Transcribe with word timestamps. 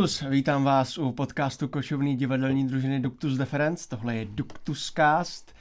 Duktus, 0.00 0.24
vítám 0.28 0.64
vás 0.64 0.98
u 0.98 1.12
podcastu 1.12 1.68
kočovný 1.68 2.16
divadelní 2.16 2.66
družiny 2.66 3.00
Duktus 3.00 3.36
Deference. 3.36 3.88
Tohle 3.88 4.16
je 4.16 4.24
Duktuscast. 4.24 5.54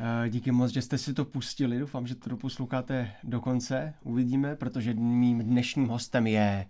Eh, 0.00 0.28
díky 0.28 0.50
moc, 0.50 0.72
že 0.72 0.82
jste 0.82 0.98
si 0.98 1.14
to 1.14 1.24
pustili. 1.24 1.78
Doufám, 1.78 2.06
že 2.06 2.14
to 2.14 2.30
doposloucháte 2.30 3.12
do 3.24 3.40
konce. 3.40 3.94
Uvidíme, 4.02 4.56
protože 4.56 4.94
mým 4.94 5.38
dnešním 5.38 5.88
hostem 5.88 6.26
je 6.26 6.66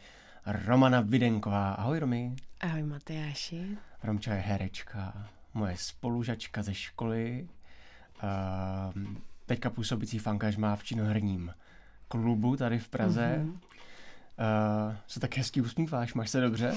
Romana 0.47 1.01
Videnková. 1.01 1.73
Ahoj, 1.73 1.99
Romy. 1.99 2.37
Ahoj, 2.61 2.83
Matyáši. 2.83 3.79
Romča 4.03 4.35
je 4.35 4.41
herečka, 4.41 5.29
moje 5.55 5.75
spolužačka 5.77 6.63
ze 6.63 6.75
školy. 6.75 7.49
Uh, 8.23 9.05
teďka 9.47 9.71
působící 9.71 10.19
fankažma 10.19 10.77
v 10.77 10.85
činoherním 10.85 11.55
klubu 12.09 12.57
tady 12.57 12.79
v 12.79 12.89
Praze. 12.89 13.41
Mm-hmm. 13.43 13.68
Uh, 14.39 14.95
se 15.07 15.21
tak 15.21 15.37
hezky 15.37 15.61
usmíváš, 15.61 16.15
máš 16.15 16.31
se 16.31 16.41
dobře? 16.41 16.75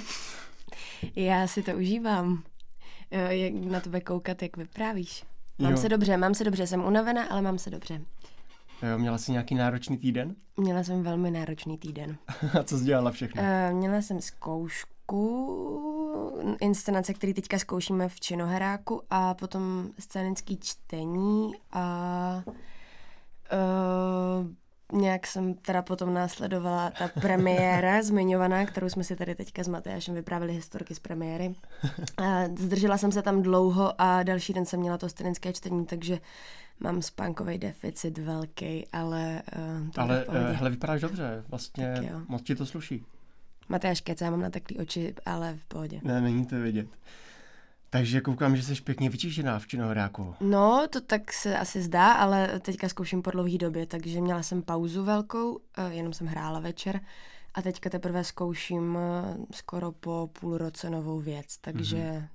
Já 1.15 1.47
si 1.47 1.63
to 1.63 1.71
užívám. 1.71 2.43
Jak 3.29 3.53
na 3.53 3.79
tebe 3.79 4.01
koukat, 4.01 4.41
jak 4.41 4.57
vyprávíš. 4.57 5.23
Mám 5.59 5.71
jo. 5.71 5.77
se 5.77 5.89
dobře, 5.89 6.17
mám 6.17 6.33
se 6.33 6.43
dobře, 6.43 6.67
jsem 6.67 6.85
unavená, 6.85 7.23
ale 7.23 7.41
mám 7.41 7.57
se 7.57 7.69
dobře. 7.69 8.01
Jo, 8.89 8.97
měla 8.97 9.17
jsi 9.17 9.31
nějaký 9.31 9.55
náročný 9.55 9.97
týden? 9.97 10.35
Měla 10.57 10.83
jsem 10.83 11.03
velmi 11.03 11.31
náročný 11.31 11.77
týden. 11.77 12.17
A 12.59 12.63
co 12.63 12.77
jsi 12.77 12.85
dělala 12.85 13.11
všechno? 13.11 13.41
Uh, 13.41 13.77
měla 13.77 14.01
jsem 14.01 14.21
zkoušku, 14.21 14.97
inscenace, 16.61 17.13
který 17.13 17.33
teďka 17.33 17.59
zkoušíme 17.59 18.09
v 18.09 18.19
Činoheráku 18.19 19.01
a 19.09 19.33
potom 19.33 19.89
scénický 19.99 20.57
čtení 20.57 21.51
a 21.71 22.43
uh, 23.53 24.47
nějak 24.91 25.27
jsem 25.27 25.53
teda 25.53 25.81
potom 25.81 26.13
následovala 26.13 26.89
ta 26.89 27.07
premiéra 27.21 28.01
zmiňovaná, 28.03 28.65
kterou 28.65 28.89
jsme 28.89 29.03
si 29.03 29.15
tady 29.15 29.35
teďka 29.35 29.63
s 29.63 29.67
Matyášem 29.67 30.15
vyprávili 30.15 30.53
historky 30.53 30.95
z 30.95 30.99
premiéry. 30.99 31.55
A 32.17 32.43
zdržela 32.57 32.97
jsem 32.97 33.11
se 33.11 33.21
tam 33.21 33.41
dlouho 33.41 34.01
a 34.01 34.23
další 34.23 34.53
den 34.53 34.65
jsem 34.65 34.79
měla 34.79 34.97
to 34.97 35.09
stranické 35.09 35.53
čtení, 35.53 35.85
takže 35.85 36.19
mám 36.79 37.01
spánkový 37.01 37.57
deficit 37.57 38.17
velký, 38.17 38.87
ale 38.93 39.41
uh, 39.81 39.89
to 39.89 40.01
Ale 40.01 40.25
uh, 40.25 40.35
hele, 40.35 40.69
vypadáš 40.69 41.01
dobře, 41.01 41.43
vlastně 41.47 42.11
moc 42.27 42.41
ti 42.41 42.55
to 42.55 42.65
sluší. 42.65 43.05
Matyáš 43.69 44.01
kecá, 44.01 44.29
mám 44.29 44.41
nateklý 44.41 44.77
oči, 44.77 45.15
ale 45.25 45.57
v 45.57 45.65
pohodě. 45.65 45.99
Ne, 46.03 46.21
není 46.21 46.45
to 46.45 46.55
vidět. 46.55 46.87
Takže 47.93 48.21
koukám, 48.21 48.55
že 48.55 48.63
jsi 48.63 48.81
pěkně 48.81 49.09
vyčištěná 49.09 49.59
v 49.59 49.67
činohráku. 49.67 50.35
No, 50.39 50.87
to 50.89 51.01
tak 51.01 51.33
se 51.33 51.57
asi 51.57 51.81
zdá, 51.81 52.11
ale 52.11 52.59
teďka 52.59 52.89
zkouším 52.89 53.21
po 53.21 53.31
dlouhé 53.31 53.57
době, 53.57 53.85
takže 53.85 54.21
měla 54.21 54.43
jsem 54.43 54.61
pauzu 54.61 55.03
velkou, 55.03 55.59
eh, 55.77 55.93
jenom 55.93 56.13
jsem 56.13 56.27
hrála 56.27 56.59
večer 56.59 56.99
a 57.53 57.61
teďka 57.61 57.89
teprve 57.89 58.23
zkouším 58.23 58.97
eh, 58.97 59.37
skoro 59.51 59.91
po 59.91 60.29
půl 60.39 60.57
roce 60.57 60.89
novou 60.89 61.19
věc, 61.19 61.57
takže, 61.57 61.97
mm-hmm. 61.97 62.27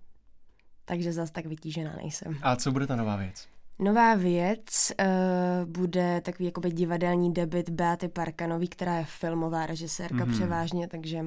takže 0.84 1.12
zase 1.12 1.32
tak 1.32 1.46
vytížená 1.46 1.96
nejsem. 1.96 2.38
A 2.42 2.56
co 2.56 2.72
bude 2.72 2.86
ta 2.86 2.96
nová 2.96 3.16
věc? 3.16 3.48
Nová 3.78 4.14
věc 4.14 4.92
uh, 5.00 5.70
bude 5.70 6.20
takový 6.20 6.44
jakoby 6.44 6.70
divadelní 6.70 7.32
debit 7.32 7.68
Beaty 7.68 8.08
Parkanový, 8.08 8.68
která 8.68 8.98
je 8.98 9.04
filmová 9.04 9.66
režisérka 9.66 10.14
mm-hmm. 10.14 10.32
převážně, 10.32 10.88
takže 10.88 11.24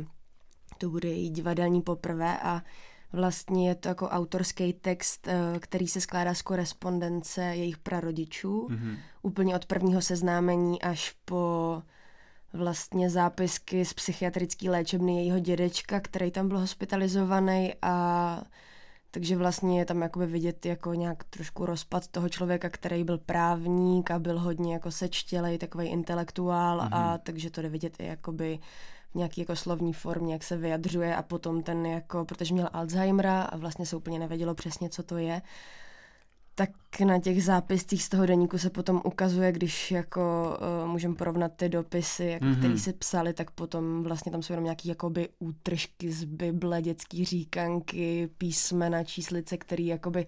to 0.77 0.89
bude 0.89 1.09
její 1.09 1.30
divadelní 1.30 1.81
poprvé 1.81 2.39
a 2.39 2.61
Vlastně 3.13 3.69
je 3.69 3.75
to 3.75 3.88
jako 3.88 4.09
autorský 4.09 4.73
text, 4.73 5.27
eh, 5.27 5.59
který 5.59 5.88
se 5.88 6.02
skládá 6.02 6.34
z 6.34 6.41
korespondence 6.41 7.41
jejich 7.41 7.78
prarodičů, 7.78 8.67
mm-hmm. 8.67 8.97
úplně 9.22 9.56
od 9.56 9.66
prvního 9.66 10.01
seznámení 10.01 10.81
až 10.81 11.16
po 11.25 11.84
vlastně 12.53 13.09
zápisky 13.09 13.85
z 13.85 13.94
psychiatrické 13.94 14.69
léčebny 14.69 15.16
jejího 15.16 15.39
dědečka, 15.39 16.00
který 16.00 16.31
tam 16.31 16.47
byl 16.47 16.59
hospitalizovaný 16.59 17.73
a 17.81 18.44
takže 19.11 19.38
vlastně 19.38 19.79
je 19.79 19.85
tam 19.85 20.01
jakoby 20.01 20.25
vidět 20.25 20.66
jako 20.66 20.94
nějak 20.94 21.23
trošku 21.23 21.66
rozpad 21.66 22.07
toho 22.07 22.29
člověka, 22.29 22.69
který 22.69 23.03
byl 23.03 23.17
právník 23.17 24.11
a 24.11 24.19
byl 24.19 24.39
hodně 24.39 24.73
jako 24.73 24.91
sečtělej, 24.91 25.57
takový 25.57 25.88
intelektuál 25.88 26.79
mm-hmm. 26.79 26.89
a 26.91 27.17
takže 27.17 27.50
to 27.50 27.61
jde 27.61 27.69
vidět 27.69 27.95
i 28.00 28.05
jakoby 28.05 28.59
v 29.12 29.16
nějaký 29.16 29.42
jako 29.42 29.56
slovní 29.56 29.94
formě, 29.94 30.34
jak 30.34 30.44
se 30.44 30.58
vyjadřuje 30.58 31.16
a 31.16 31.24
potom 31.24 31.64
ten 31.64 31.86
jako, 31.86 32.25
protože 32.25 32.53
měl 32.53 32.70
Alzheimera 32.74 33.42
a 33.42 33.58
vlastně 33.58 33.86
se 33.86 33.96
úplně 33.96 34.20
nevědělo 34.20 34.56
přesně, 34.56 34.90
co 34.90 35.03
to 35.03 35.18
je, 35.18 35.42
tak 36.59 36.70
na 37.06 37.20
těch 37.20 37.44
zápiscích 37.44 38.03
z 38.03 38.09
toho 38.09 38.25
deníku 38.25 38.58
se 38.58 38.70
potom 38.70 39.02
ukazuje, 39.03 39.52
když 39.52 39.92
jako 39.92 40.58
uh, 40.84 40.90
můžeme 40.90 41.16
porovnat 41.16 41.52
ty 41.56 41.70
dopisy, 41.70 42.25
jako, 42.25 42.46
mm-hmm. 42.46 42.58
které 42.58 42.78
si 42.78 42.94
psali, 42.94 43.34
tak 43.34 43.52
potom 43.52 44.03
vlastně 44.03 44.31
tam 44.31 44.42
jsou 44.42 44.53
jenom 44.53 44.64
nějaké 44.64 44.90
jakoby 44.90 45.30
útržky 45.40 46.12
z 46.12 46.24
Bible, 46.24 46.81
dětský 46.81 47.26
říkanky, 47.26 48.30
písmena, 48.38 49.03
číslice, 49.03 49.58
které 49.58 49.84
jakoby 49.84 50.28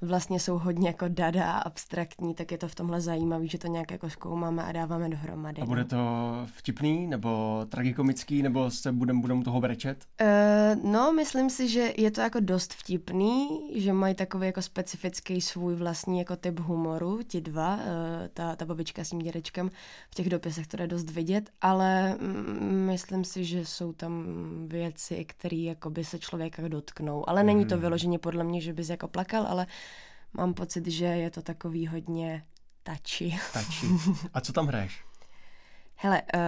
vlastně 0.00 0.40
jsou 0.40 0.58
hodně 0.58 0.88
jako 0.88 1.08
dada 1.08 1.50
a 1.52 1.58
abstraktní, 1.58 2.34
tak 2.34 2.52
je 2.52 2.58
to 2.58 2.68
v 2.68 2.74
tomhle 2.74 3.00
zajímavé, 3.00 3.46
že 3.46 3.58
to 3.58 3.66
nějak 3.66 3.90
jako 3.90 4.10
zkoumáme 4.10 4.64
a 4.64 4.72
dáváme 4.72 5.08
dohromady. 5.08 5.62
A 5.62 5.66
bude 5.66 5.82
no. 5.82 5.88
to 5.88 5.98
vtipný, 6.46 7.06
nebo 7.06 7.60
tragikomický, 7.68 8.42
nebo 8.42 8.70
se 8.70 8.92
budeme 8.92 9.20
budem 9.20 9.42
toho 9.42 9.60
brečet? 9.60 10.04
Uh, 10.20 10.92
no, 10.92 11.12
myslím 11.12 11.50
si, 11.50 11.68
že 11.68 11.92
je 11.96 12.10
to 12.10 12.20
jako 12.20 12.40
dost 12.40 12.74
vtipný, 12.74 13.48
že 13.74 13.92
mají 13.92 14.14
takový 14.14 14.46
jako 14.46 14.62
specifický 14.62 15.40
svůj 15.40 15.74
vlastní 15.74 16.18
jako 16.18 16.36
typ 16.36 16.60
humoru, 16.60 17.20
ti 17.22 17.40
dva, 17.40 17.76
uh, 17.76 17.82
ta, 18.34 18.56
ta 18.56 18.64
babička 18.64 19.04
s 19.04 19.10
tím 19.10 19.18
dědečkem, 19.18 19.70
v 20.10 20.14
těch 20.14 20.28
dopisech 20.28 20.66
to 20.66 20.76
jde 20.76 20.86
dost 20.86 21.10
vidět, 21.10 21.50
ale 21.60 22.16
mm, 22.20 22.86
myslím 22.86 23.24
si, 23.24 23.44
že 23.44 23.66
jsou 23.66 23.92
tam 23.92 24.24
věci, 24.66 25.24
které 25.24 25.56
jako 25.56 25.90
by 25.90 26.04
se 26.04 26.18
člověka 26.18 26.68
dotknou, 26.68 27.28
ale 27.28 27.42
není 27.42 27.66
to 27.66 27.74
hmm. 27.74 27.82
vyloženě 27.82 28.18
podle 28.18 28.44
mě, 28.44 28.60
že 28.60 28.72
bys 28.72 28.88
jako 28.88 29.08
plakal, 29.08 29.46
ale 29.46 29.66
mám 30.32 30.54
pocit, 30.54 30.86
že 30.86 31.04
je 31.04 31.30
to 31.30 31.42
takový 31.42 31.86
hodně 31.86 32.42
tači. 32.82 33.38
Tači. 33.52 33.86
A 34.34 34.40
co 34.40 34.52
tam 34.52 34.66
hraješ? 34.66 35.04
Hele, 35.96 36.22
uh, 36.22 36.40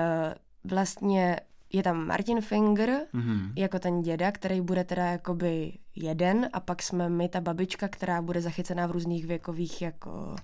vlastně 0.71 1.41
je 1.73 1.83
tam 1.83 2.07
Martin 2.07 2.41
Finger 2.41 2.91
mm-hmm. 3.15 3.53
jako 3.57 3.79
ten 3.79 4.03
děda, 4.03 4.33
který 4.33 4.61
bude 4.61 4.85
teda 4.85 5.07
jakoby 5.07 5.73
jeden 5.95 6.49
a 6.53 6.61
pak 6.61 6.83
jsme 6.83 7.09
my, 7.09 7.29
ta 7.29 7.41
babička, 7.41 7.89
která 7.89 8.23
bude 8.23 8.41
zachycená 8.41 8.87
v 8.87 8.91
různých 8.91 9.27
věkových 9.27 9.83
jako 9.83 10.37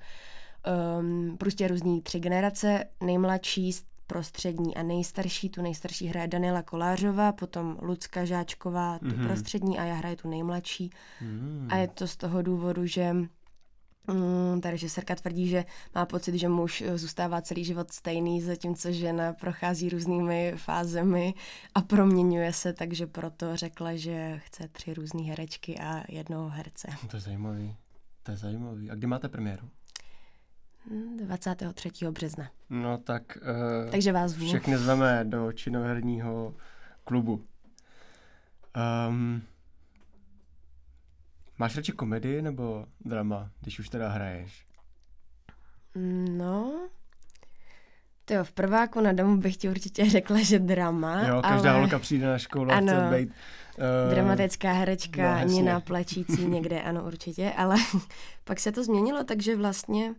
um, 0.98 1.36
prostě 1.36 1.68
různý 1.68 2.02
tři 2.02 2.20
generace. 2.20 2.84
Nejmladší 3.00 3.72
prostřední 4.06 4.76
a 4.76 4.82
nejstarší, 4.82 5.50
tu 5.50 5.62
nejstarší 5.62 6.06
hraje 6.06 6.28
Daniela 6.28 6.62
Kolářová, 6.62 7.32
potom 7.32 7.78
Lucka 7.82 8.24
Žáčková, 8.24 8.98
tu 8.98 9.06
mm-hmm. 9.06 9.26
prostřední 9.26 9.78
a 9.78 9.84
já 9.84 9.94
hraje 9.94 10.16
tu 10.16 10.28
nejmladší. 10.28 10.90
Mm. 11.20 11.68
A 11.70 11.76
je 11.76 11.88
to 11.88 12.06
z 12.06 12.16
toho 12.16 12.42
důvodu, 12.42 12.86
že 12.86 13.12
mm, 13.12 14.60
ta 14.60 14.70
režisérka 14.70 15.14
tvrdí, 15.14 15.48
že 15.48 15.64
má 15.94 16.06
pocit, 16.06 16.34
že 16.34 16.48
muž 16.48 16.84
zůstává 16.94 17.42
celý 17.42 17.64
život 17.64 17.92
stejný, 17.92 18.42
zatímco 18.42 18.92
žena 18.92 19.32
prochází 19.32 19.88
různými 19.88 20.54
fázemi 20.56 21.34
a 21.74 21.80
proměňuje 21.80 22.52
se, 22.52 22.72
takže 22.72 23.06
proto 23.06 23.56
řekla, 23.56 23.96
že 23.96 24.40
chce 24.44 24.68
tři 24.68 24.94
různé 24.94 25.22
herečky 25.22 25.78
a 25.78 26.04
jednoho 26.08 26.48
herce. 26.48 26.88
To 27.10 27.16
je 27.16 27.20
zajímavý. 27.20 27.76
To 28.22 28.30
je 28.30 28.36
zajímavý. 28.36 28.90
A 28.90 28.94
kdy 28.94 29.06
máte 29.06 29.28
premiéru? 29.28 29.68
23. 30.86 31.90
března. 32.10 32.50
No 32.70 32.98
tak 32.98 33.22
uh, 33.36 33.90
Takže 33.90 34.12
vás 34.12 34.34
všechny 34.34 34.78
zveme 34.78 35.24
do 35.24 35.52
činoherního 35.52 36.54
klubu. 37.04 37.44
Um, 39.08 39.42
máš 41.58 41.76
radši 41.76 41.92
komedii 41.92 42.42
nebo 42.42 42.86
drama, 43.04 43.50
když 43.60 43.78
už 43.78 43.88
teda 43.88 44.08
hraješ? 44.08 44.66
No, 46.28 46.88
to 48.24 48.34
jo, 48.34 48.44
v 48.44 48.52
prváku 48.52 49.00
na 49.00 49.12
domu 49.12 49.36
bych 49.36 49.56
ti 49.56 49.68
určitě 49.68 50.10
řekla, 50.10 50.42
že 50.42 50.58
drama. 50.58 51.28
Jo, 51.28 51.42
každá 51.42 51.70
ale... 51.70 51.80
holka 51.80 51.98
přijde 51.98 52.26
na 52.26 52.38
školu 52.38 52.70
a 52.70 52.80
chce 52.80 53.08
být... 53.18 53.28
Uh, 53.28 54.14
dramatická 54.14 54.72
herečka, 54.72 55.40
no, 55.40 55.46
Nina 55.46 55.80
plačící 55.80 56.46
někde, 56.46 56.82
ano, 56.82 57.04
určitě, 57.06 57.52
ale 57.56 57.76
pak 58.44 58.60
se 58.60 58.72
to 58.72 58.84
změnilo, 58.84 59.24
takže 59.24 59.56
vlastně 59.56 60.14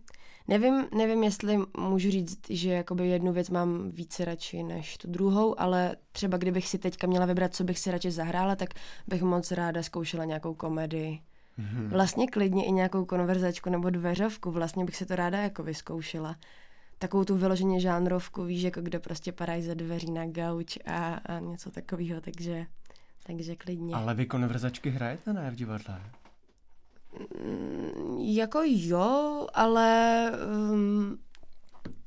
Nevím, 0.48 0.84
nevím, 0.96 1.22
jestli 1.24 1.58
můžu 1.78 2.10
říct, 2.10 2.40
že 2.50 2.70
jakoby 2.70 3.08
jednu 3.08 3.32
věc 3.32 3.50
mám 3.50 3.90
více 3.90 4.24
radši 4.24 4.62
než 4.62 4.98
tu 4.98 5.10
druhou, 5.10 5.60
ale 5.60 5.96
třeba 6.12 6.38
kdybych 6.38 6.68
si 6.68 6.78
teďka 6.78 7.06
měla 7.06 7.26
vybrat, 7.26 7.54
co 7.54 7.64
bych 7.64 7.78
si 7.78 7.90
radši 7.90 8.10
zahrála, 8.10 8.56
tak 8.56 8.68
bych 9.06 9.22
moc 9.22 9.50
ráda 9.50 9.82
zkoušela 9.82 10.24
nějakou 10.24 10.54
komedii. 10.54 11.20
Mm-hmm. 11.58 11.88
Vlastně 11.88 12.26
klidně 12.26 12.66
i 12.66 12.72
nějakou 12.72 13.04
konverzačku 13.04 13.70
nebo 13.70 13.90
dveřovku, 13.90 14.50
vlastně 14.50 14.84
bych 14.84 14.96
si 14.96 15.06
to 15.06 15.16
ráda 15.16 15.38
jako 15.38 15.62
vyzkoušela. 15.62 16.36
Takovou 16.98 17.24
tu 17.24 17.36
vyloženě 17.36 17.80
žánrovku, 17.80 18.44
víš, 18.44 18.62
jako 18.62 18.80
kde 18.80 18.98
prostě 18.98 19.32
padají 19.32 19.62
ze 19.62 19.74
dveří 19.74 20.10
na 20.10 20.26
gauč 20.26 20.78
a, 20.86 21.14
a 21.14 21.38
něco 21.38 21.70
takového, 21.70 22.20
takže, 22.20 22.66
takže 23.26 23.56
klidně. 23.56 23.94
Ale 23.94 24.14
vy 24.14 24.26
konverzačky 24.26 24.90
hrajete, 24.90 25.32
ne, 25.32 25.50
v 25.50 25.54
divadle? 25.54 26.00
Jako 28.34 28.62
jo, 28.64 29.46
ale... 29.54 30.30
Um, 30.72 31.18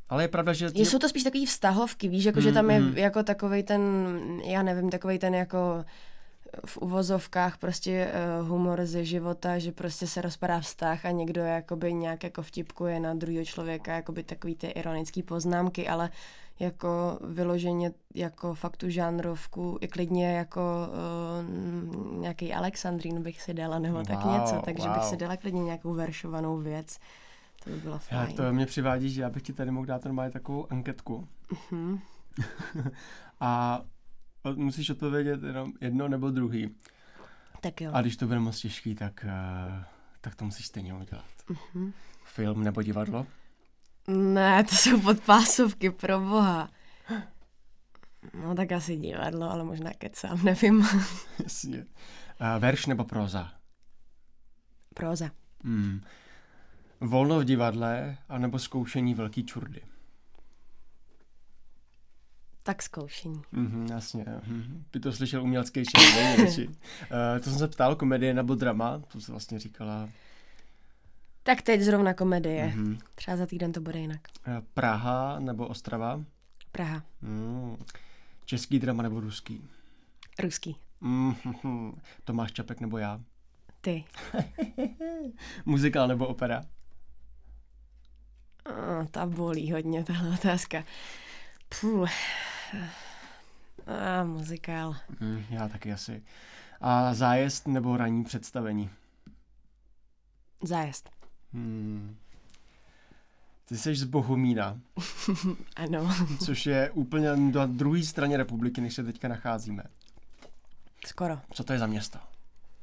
ale 0.09 0.23
je 0.23 0.27
pravda, 0.27 0.53
že... 0.53 0.69
Jsou 0.73 0.99
to 0.99 1.09
spíš 1.09 1.23
takové 1.23 1.45
vztahovky, 1.45 2.07
víš, 2.07 2.25
jako, 2.25 2.39
mm, 2.39 2.43
že 2.43 2.51
tam 2.51 2.69
je 2.69 2.79
mm. 2.79 2.97
jako 2.97 3.23
takový 3.23 3.63
ten, 3.63 3.81
já 4.45 4.63
nevím, 4.63 4.89
takový 4.89 5.19
ten 5.19 5.35
jako 5.35 5.85
v 6.65 6.77
uvozovkách 6.77 7.57
prostě 7.57 8.11
uh, 8.41 8.47
humor 8.47 8.85
ze 8.85 9.05
života, 9.05 9.59
že 9.59 9.71
prostě 9.71 10.07
se 10.07 10.21
rozpadá 10.21 10.59
vztah 10.59 11.05
a 11.05 11.11
někdo 11.11 11.41
jakoby 11.41 11.93
nějak 11.93 12.23
jako 12.23 12.41
vtipkuje 12.41 12.99
na 12.99 13.13
druhého 13.13 13.45
člověka, 13.45 13.95
jakoby 13.95 14.23
takový 14.23 14.55
ty 14.55 14.67
ironické 14.67 15.23
poznámky, 15.23 15.87
ale 15.87 16.09
jako 16.59 17.19
vyloženě 17.21 17.91
jako 18.15 18.53
faktu 18.53 18.89
žánrovku, 18.89 19.77
i 19.81 19.87
klidně 19.87 20.37
jako 20.37 20.61
uh, 21.41 22.21
nějaký 22.21 22.53
Alexandrín 22.53 23.23
bych 23.23 23.41
si 23.41 23.53
dala, 23.53 23.79
nebo 23.79 23.97
wow, 23.97 24.05
tak 24.05 24.25
něco, 24.25 24.61
takže 24.65 24.87
wow. 24.87 24.97
bych 24.97 25.03
si 25.03 25.17
dala 25.17 25.37
klidně 25.37 25.63
nějakou 25.63 25.93
veršovanou 25.93 26.57
věc. 26.57 26.99
To 27.63 27.69
by 27.69 27.77
bylo 27.77 27.99
fajn. 27.99 28.21
Já, 28.21 28.35
to 28.35 28.53
mě 28.53 28.65
přivádí, 28.65 29.09
že 29.09 29.21
já 29.21 29.29
bych 29.29 29.43
ti 29.43 29.53
tady 29.53 29.71
mohl 29.71 29.85
dát 29.85 30.05
normálně 30.05 30.31
takovou 30.31 30.71
anketku. 30.71 31.27
Uh-huh. 31.51 31.99
a 33.39 33.81
musíš 34.55 34.89
odpovědět 34.89 35.43
jenom 35.43 35.73
jedno 35.81 36.07
nebo 36.07 36.29
druhý. 36.31 36.75
Tak 37.61 37.81
jo. 37.81 37.91
A 37.93 38.01
když 38.01 38.17
to 38.17 38.27
bude 38.27 38.39
moc 38.39 38.59
těžký, 38.59 38.95
tak, 38.95 39.25
uh, 39.25 39.83
tak 40.21 40.35
to 40.35 40.45
musíš 40.45 40.65
stejně 40.65 40.93
udělat. 40.93 41.25
Uh-huh. 41.49 41.91
Film 42.23 42.63
nebo 42.63 42.81
divadlo? 42.81 43.25
Ne, 44.09 44.63
to 44.63 44.75
jsou 44.75 45.01
podpásovky, 45.01 45.89
pro 45.89 46.19
boha. 46.19 46.69
No 48.33 48.55
tak 48.55 48.71
asi 48.71 48.97
divadlo, 48.97 49.51
ale 49.51 49.63
možná 49.63 49.91
kecám, 49.97 50.43
nevím. 50.43 50.87
Jasně. 51.43 51.77
Uh, 51.77 52.59
verš 52.59 52.85
nebo 52.85 53.03
proza? 53.03 53.51
Proza. 54.93 55.31
Hmm. 55.63 56.01
Volno 57.01 57.39
v 57.39 57.43
divadle, 57.43 58.17
anebo 58.29 58.59
zkoušení 58.59 59.13
velký 59.13 59.45
čurdy? 59.45 59.81
Tak 62.63 62.81
zkoušení. 62.81 63.41
Mm-hmm, 63.53 63.91
jasně. 63.91 64.23
Mm-hmm. 64.23 64.83
By 64.93 64.99
to 64.99 65.13
slyšel 65.13 65.43
umělecký 65.43 65.83
uh, 65.97 66.69
To 67.43 67.49
jsem 67.49 67.59
se 67.59 67.67
ptal, 67.67 67.95
komedie 67.95 68.33
nebo 68.33 68.55
drama? 68.55 69.01
To 69.07 69.21
jsi 69.21 69.31
vlastně 69.31 69.59
říkala. 69.59 70.09
Tak 71.43 71.61
teď 71.61 71.81
zrovna 71.81 72.13
komedie. 72.13 72.73
Mm-hmm. 72.75 72.97
Třeba 73.15 73.37
za 73.37 73.45
týden 73.45 73.71
to 73.71 73.81
bude 73.81 73.99
jinak. 73.99 74.19
Uh, 74.47 74.53
Praha 74.73 75.39
nebo 75.39 75.67
Ostrava? 75.67 76.21
Praha. 76.71 77.03
Mm. 77.21 77.77
Český 78.45 78.79
drama 78.79 79.03
nebo 79.03 79.19
ruský? 79.19 79.69
Ruský. 80.39 80.75
Mm-hmm. 81.01 81.93
Tomáš 82.23 82.51
Čapek 82.51 82.79
nebo 82.79 82.97
já? 82.97 83.21
Ty. 83.81 84.05
Muzikál 85.65 86.07
nebo 86.07 86.27
opera? 86.27 86.63
Oh, 88.65 89.05
ta 89.11 89.25
bolí 89.25 89.71
hodně, 89.71 90.03
tahle 90.03 90.33
otázka. 90.33 90.83
Puh. 91.81 92.09
A 93.87 94.23
muzikál. 94.23 94.95
Mm, 95.19 95.45
já 95.49 95.67
taky 95.67 95.93
asi. 95.93 96.23
A 96.81 97.13
zájezd 97.13 97.67
nebo 97.67 97.97
ranní 97.97 98.23
představení? 98.23 98.89
Zájezd. 100.63 101.09
Hmm. 101.53 102.15
Ty 103.65 103.77
jsi 103.77 103.95
z 103.95 104.03
Bohumína. 104.03 104.79
ano. 105.75 106.15
Což 106.45 106.65
je 106.65 106.89
úplně 106.89 107.35
na 107.35 107.65
druhé 107.65 108.03
straně 108.03 108.37
republiky, 108.37 108.81
než 108.81 108.93
se 108.93 109.03
teďka 109.03 109.27
nacházíme. 109.27 109.83
Skoro. 111.05 111.39
Co 111.53 111.63
to 111.63 111.73
je 111.73 111.79
za 111.79 111.87
město? 111.87 112.19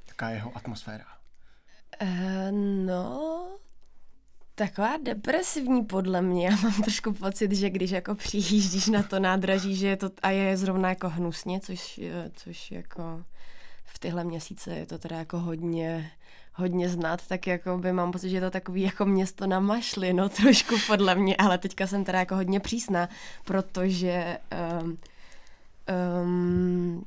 Jaká 0.08 0.28
je 0.28 0.36
jeho 0.36 0.56
atmosféra? 0.56 1.04
Uh, 2.02 2.08
no, 2.86 3.48
taková 4.54 4.96
depresivní 5.02 5.84
podle 5.84 6.22
mě. 6.22 6.46
Já 6.46 6.56
mám 6.56 6.82
trošku 6.82 7.12
pocit, 7.12 7.52
že 7.52 7.70
když 7.70 7.90
jako 7.90 8.14
přijíždíš 8.14 8.86
na 8.86 9.02
to 9.02 9.20
nádraží, 9.20 9.76
že 9.76 9.86
je 9.86 9.96
to 9.96 10.10
a 10.22 10.30
je 10.30 10.56
zrovna 10.56 10.88
jako 10.88 11.08
hnusně, 11.08 11.60
což, 11.60 12.00
což 12.34 12.70
jako 12.70 13.24
v 13.84 13.98
tyhle 13.98 14.24
měsíce 14.24 14.74
je 14.74 14.86
to 14.86 14.98
teda 14.98 15.18
jako 15.18 15.38
hodně 15.38 16.10
hodně 16.56 16.88
znát, 16.88 17.26
tak 17.26 17.46
jako 17.46 17.78
by 17.78 17.92
mám 17.92 18.12
pocit, 18.12 18.30
že 18.30 18.36
je 18.36 18.40
to 18.40 18.50
takový 18.50 18.82
jako 18.82 19.04
město 19.04 19.46
na 19.46 19.60
mašli, 19.60 20.12
no 20.12 20.28
trošku 20.42 20.74
podle 20.86 21.14
mě, 21.14 21.36
ale 21.36 21.58
teďka 21.58 21.86
jsem 21.86 22.04
teda 22.04 22.18
jako 22.18 22.34
hodně 22.34 22.60
přísná, 22.60 23.08
protože 23.44 24.38
um, 24.82 24.98
um, 26.22 27.04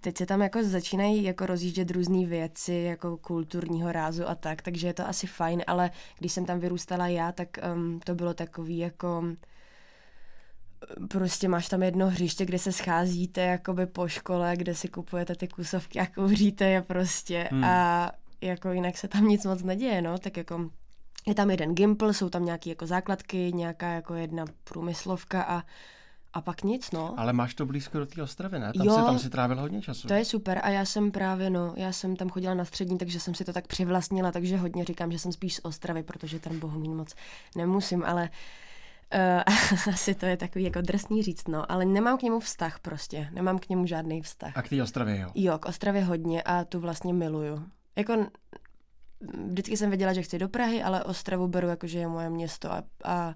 teď 0.00 0.18
se 0.18 0.26
tam 0.26 0.42
jako 0.42 0.62
začínají 0.62 1.24
jako 1.24 1.46
rozjíždět 1.46 1.90
různé 1.90 2.26
věci, 2.26 2.74
jako 2.74 3.16
kulturního 3.16 3.92
rázu 3.92 4.28
a 4.28 4.34
tak, 4.34 4.62
takže 4.62 4.86
je 4.86 4.94
to 4.94 5.08
asi 5.08 5.26
fajn, 5.26 5.62
ale 5.66 5.90
když 6.18 6.32
jsem 6.32 6.44
tam 6.44 6.60
vyrůstala 6.60 7.06
já, 7.06 7.32
tak 7.32 7.48
um, 7.74 8.00
to 8.04 8.14
bylo 8.14 8.34
takový 8.34 8.78
jako 8.78 9.24
prostě 11.08 11.48
máš 11.48 11.68
tam 11.68 11.82
jedno 11.82 12.10
hřiště, 12.10 12.44
kde 12.44 12.58
se 12.58 12.72
scházíte 12.72 13.40
jakoby 13.40 13.86
po 13.86 14.08
škole, 14.08 14.56
kde 14.56 14.74
si 14.74 14.88
kupujete 14.88 15.34
ty 15.34 15.48
kusovky 15.48 16.00
a 16.00 16.06
kouříte 16.06 16.64
je 16.64 16.82
prostě 16.82 17.48
hmm. 17.52 17.64
a 17.64 18.12
jako 18.40 18.70
jinak 18.70 18.98
se 18.98 19.08
tam 19.08 19.28
nic 19.28 19.44
moc 19.44 19.62
neděje, 19.62 20.02
no, 20.02 20.18
tak 20.18 20.36
jako 20.36 20.70
je 21.26 21.34
tam 21.34 21.50
jeden 21.50 21.74
gimpl, 21.74 22.12
jsou 22.12 22.28
tam 22.28 22.44
nějaké 22.44 22.70
jako 22.70 22.86
základky, 22.86 23.52
nějaká 23.54 23.88
jako 23.88 24.14
jedna 24.14 24.44
průmyslovka 24.64 25.42
a 25.42 25.62
a 26.36 26.40
pak 26.40 26.62
nic, 26.62 26.90
no. 26.90 27.14
Ale 27.16 27.32
máš 27.32 27.54
to 27.54 27.66
blízko 27.66 27.98
do 27.98 28.06
té 28.06 28.22
Ostravy, 28.22 28.58
ne? 28.58 28.72
Tam, 28.72 28.86
jo, 28.86 28.94
si, 28.94 29.02
tam 29.04 29.18
si 29.18 29.30
trávil 29.30 29.60
hodně 29.60 29.82
času. 29.82 30.08
To 30.08 30.14
je 30.14 30.24
super 30.24 30.60
a 30.62 30.68
já 30.68 30.84
jsem 30.84 31.10
právě, 31.10 31.50
no, 31.50 31.74
já 31.76 31.92
jsem 31.92 32.16
tam 32.16 32.28
chodila 32.28 32.54
na 32.54 32.64
střední, 32.64 32.98
takže 32.98 33.20
jsem 33.20 33.34
si 33.34 33.44
to 33.44 33.52
tak 33.52 33.66
přivlastnila, 33.66 34.32
takže 34.32 34.56
hodně 34.56 34.84
říkám, 34.84 35.12
že 35.12 35.18
jsem 35.18 35.32
spíš 35.32 35.54
z 35.54 35.60
Ostravy, 35.62 36.02
protože 36.02 36.38
ten 36.38 36.60
Bohumín 36.60 36.96
moc 36.96 37.14
nemusím, 37.56 38.04
ale 38.04 38.30
Uh, 39.14 39.88
asi 39.94 40.14
to 40.14 40.26
je 40.26 40.36
takový 40.36 40.64
jako 40.64 40.80
drsný 40.80 41.22
říct, 41.22 41.48
no, 41.48 41.72
ale 41.72 41.84
nemám 41.84 42.18
k 42.18 42.22
němu 42.22 42.40
vztah 42.40 42.78
prostě, 42.78 43.28
nemám 43.32 43.58
k 43.58 43.68
němu 43.68 43.86
žádný 43.86 44.22
vztah. 44.22 44.56
A 44.56 44.62
k 44.62 44.68
té 44.68 44.82
Ostravě, 44.82 45.20
jo? 45.20 45.30
Jo, 45.34 45.58
k 45.58 45.66
Ostravě 45.66 46.04
hodně 46.04 46.42
a 46.42 46.64
tu 46.64 46.80
vlastně 46.80 47.14
miluju. 47.14 47.66
Jako 47.96 48.26
vždycky 49.48 49.76
jsem 49.76 49.90
věděla, 49.90 50.12
že 50.12 50.22
chci 50.22 50.38
do 50.38 50.48
Prahy, 50.48 50.82
ale 50.82 51.04
Ostravu 51.04 51.48
beru 51.48 51.68
jako, 51.68 51.86
že 51.86 51.98
je 51.98 52.08
moje 52.08 52.30
město 52.30 52.72
a, 52.72 52.82
a 53.04 53.34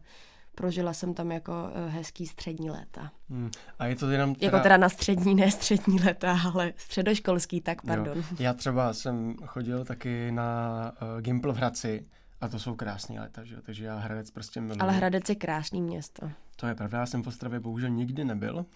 prožila 0.55 0.93
jsem 0.93 1.15
tam 1.15 1.33
jako 1.33 1.53
uh, 1.53 1.93
hezký 1.93 2.27
střední 2.27 2.71
léta. 2.71 3.13
Hmm. 3.31 3.51
A 3.79 3.87
je 3.87 3.97
to 3.97 4.11
jenom 4.11 4.35
teda... 4.35 4.47
Jako 4.47 4.61
teda 4.61 4.77
na 4.77 4.89
střední, 4.89 5.35
ne 5.35 5.51
střední 5.51 6.01
léta, 6.01 6.41
ale 6.55 6.73
středoškolský, 6.77 7.61
tak 7.61 7.83
pardon. 7.83 8.19
Jo. 8.19 8.25
Já 8.39 8.55
třeba 8.55 8.93
jsem 8.93 9.37
chodil 9.47 9.85
taky 9.85 10.33
na 10.33 10.93
uh, 11.03 11.21
Gimpl 11.21 11.53
v 11.53 11.57
Hradci 11.57 12.07
a 12.41 12.49
to 12.49 12.59
jsou 12.59 12.75
krásné 12.75 13.21
léta, 13.21 13.45
že? 13.45 13.57
takže 13.63 13.85
já 13.85 13.97
Hradec 13.97 14.31
prostě 14.31 14.61
miluji. 14.61 14.81
Ale 14.81 14.93
Hradec 14.93 15.29
je 15.29 15.35
krásný 15.35 15.83
město. 15.83 16.31
To 16.57 16.67
je 16.67 16.75
pravda, 16.75 16.99
já 16.99 17.07
jsem 17.07 17.23
v 17.23 17.27
Ostravě 17.27 17.61
bohužel 17.61 17.91
nikdy 17.91 18.25
nebyl, 18.25 18.67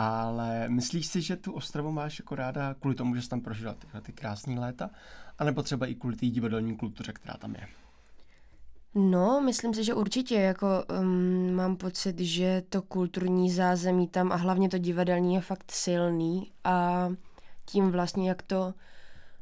ale 0.00 0.68
myslíš 0.68 1.06
si, 1.06 1.22
že 1.22 1.36
tu 1.36 1.52
Ostravu 1.52 1.92
máš 1.92 2.18
jako 2.18 2.34
ráda 2.34 2.74
kvůli 2.74 2.94
tomu, 2.94 3.14
že 3.14 3.22
jsi 3.22 3.28
tam 3.28 3.40
prožila 3.40 3.74
ty, 3.74 3.86
ty 4.02 4.12
krásné 4.12 4.60
léta, 4.60 4.90
anebo 5.38 5.62
třeba 5.62 5.86
i 5.86 5.94
kvůli 5.94 6.16
té 6.16 6.26
divadelní 6.26 6.76
kultuře, 6.76 7.12
která 7.12 7.36
tam 7.36 7.54
je? 7.54 7.68
No, 8.94 9.40
myslím 9.40 9.74
si, 9.74 9.84
že 9.84 9.94
určitě, 9.94 10.34
jako 10.34 10.66
um, 11.00 11.52
mám 11.52 11.76
pocit, 11.76 12.20
že 12.20 12.62
to 12.68 12.82
kulturní 12.82 13.50
zázemí 13.50 14.08
tam 14.08 14.32
a 14.32 14.36
hlavně 14.36 14.68
to 14.68 14.78
divadelní 14.78 15.34
je 15.34 15.40
fakt 15.40 15.72
silný. 15.72 16.50
A 16.64 17.08
tím 17.64 17.90
vlastně, 17.90 18.28
jak 18.28 18.42
to 18.42 18.74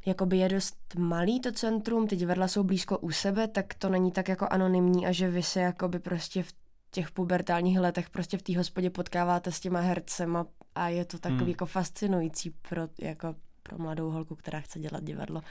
jakoby 0.07 0.39
je 0.39 0.49
dost 0.49 0.77
malý 0.99 1.41
to 1.41 1.53
centrum, 1.53 2.07
ty 2.07 2.17
divadla 2.17 2.49
jsou 2.49 2.65
blízko 2.65 2.99
u 2.99 3.11
sebe, 3.11 3.49
tak 3.49 3.75
to 3.75 3.89
není 3.89 4.13
tak 4.13 4.29
jako 4.29 4.47
anonymní 4.51 5.07
a 5.07 5.13
že 5.13 5.31
vy 5.31 5.43
se 5.43 5.61
jakoby 5.61 5.99
prostě 5.99 6.43
v 6.43 6.53
těch 6.97 7.11
pubertálních 7.11 7.79
letech 7.79 8.11
prostě 8.11 8.39
v 8.39 8.43
té 8.43 8.57
hospodě 8.57 8.91
potkáváte 8.91 9.53
s 9.53 9.61
těma 9.61 9.81
hercema 9.81 10.47
a 10.75 10.89
je 10.89 11.05
to 11.05 11.19
takový 11.19 11.41
hmm. 11.41 11.49
jako 11.49 11.67
fascinující 11.67 12.51
pro, 12.51 12.89
jako 13.01 13.35
pro 13.63 13.79
mladou 13.79 14.11
holku, 14.11 14.35
která 14.35 14.61
chce 14.61 14.79
dělat 14.79 15.05
divadlo. 15.05 15.43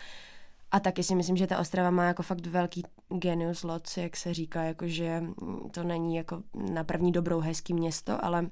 A 0.71 0.79
taky 0.79 1.03
si 1.03 1.15
myslím, 1.15 1.37
že 1.37 1.47
ta 1.47 1.59
Ostrava 1.59 1.89
má 1.89 2.03
jako 2.03 2.23
fakt 2.23 2.45
velký 2.45 2.83
genius 3.09 3.63
loc, 3.63 3.97
jak 3.97 4.17
se 4.17 4.33
říká, 4.33 4.63
jako 4.63 4.87
že 4.87 5.23
to 5.71 5.83
není 5.83 6.15
jako 6.15 6.43
na 6.73 6.83
první 6.83 7.11
dobrou 7.11 7.39
hezký 7.39 7.73
město, 7.73 8.25
ale 8.25 8.49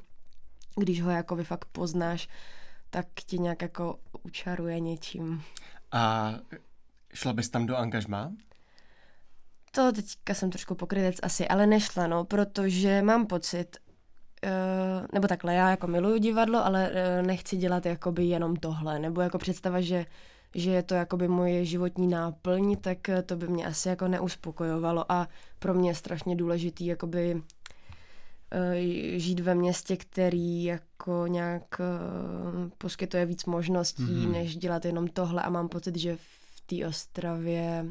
když 0.76 1.02
ho 1.02 1.12
jako 1.12 1.36
vy 1.36 1.44
fakt 1.44 1.66
poznáš, 1.66 2.28
tak 2.90 3.06
tě 3.26 3.38
nějak 3.38 3.62
jako 3.62 4.00
učaruje 4.24 4.80
něčím. 4.80 5.44
A 5.92 6.34
šla 7.14 7.34
bys 7.34 7.50
tam 7.50 7.66
do 7.66 7.76
angažmá? 7.76 8.32
To 9.76 9.92
teďka 9.92 10.34
jsem 10.34 10.50
trošku 10.50 10.76
pokrytec 10.76 11.16
asi, 11.24 11.48
ale 11.48 11.68
nešla, 11.68 12.08
no, 12.08 12.26
protože 12.26 13.02
mám 13.02 13.28
pocit, 13.28 13.78
uh, 14.44 14.50
nebo 15.14 15.28
takhle, 15.28 15.54
já 15.54 15.70
jako 15.70 15.88
miluju 15.88 16.18
divadlo, 16.18 16.66
ale 16.66 16.92
uh, 16.92 17.28
nechci 17.28 17.58
dělat 17.58 17.86
jakoby 17.86 18.26
jenom 18.26 18.56
tohle, 18.56 19.00
nebo 19.00 19.22
jako 19.22 19.38
představa, 19.38 19.82
že 19.82 20.06
že 20.56 20.72
je 20.72 20.84
to 20.84 20.94
jakoby 20.96 21.28
moje 21.28 21.66
životní 21.66 22.08
náplň, 22.08 22.76
tak 22.76 23.10
eh, 23.10 23.22
to 23.22 23.36
by 23.36 23.48
mě 23.48 23.66
asi 23.66 23.90
jako 23.90 24.08
neuspokojovalo 24.08 25.12
a 25.12 25.28
pro 25.60 25.74
mě 25.74 25.90
je 25.90 25.96
strašně 25.96 26.36
důležitý 26.36 26.86
jakoby 26.86 27.42
žít 29.16 29.40
ve 29.40 29.56
městě, 29.56 29.98
který 29.98 30.64
jako 30.64 31.28
nějak 31.28 31.82
poskytuje 32.78 33.26
víc 33.26 33.46
možností, 33.46 34.04
mm-hmm. 34.04 34.32
než 34.32 34.56
dělat 34.56 34.86
jenom 34.86 35.08
tohle 35.08 35.42
a 35.42 35.50
mám 35.50 35.70
pocit, 35.70 35.96
že 35.96 36.16
v 36.16 36.62
té 36.66 36.88
Ostravě 36.88 37.86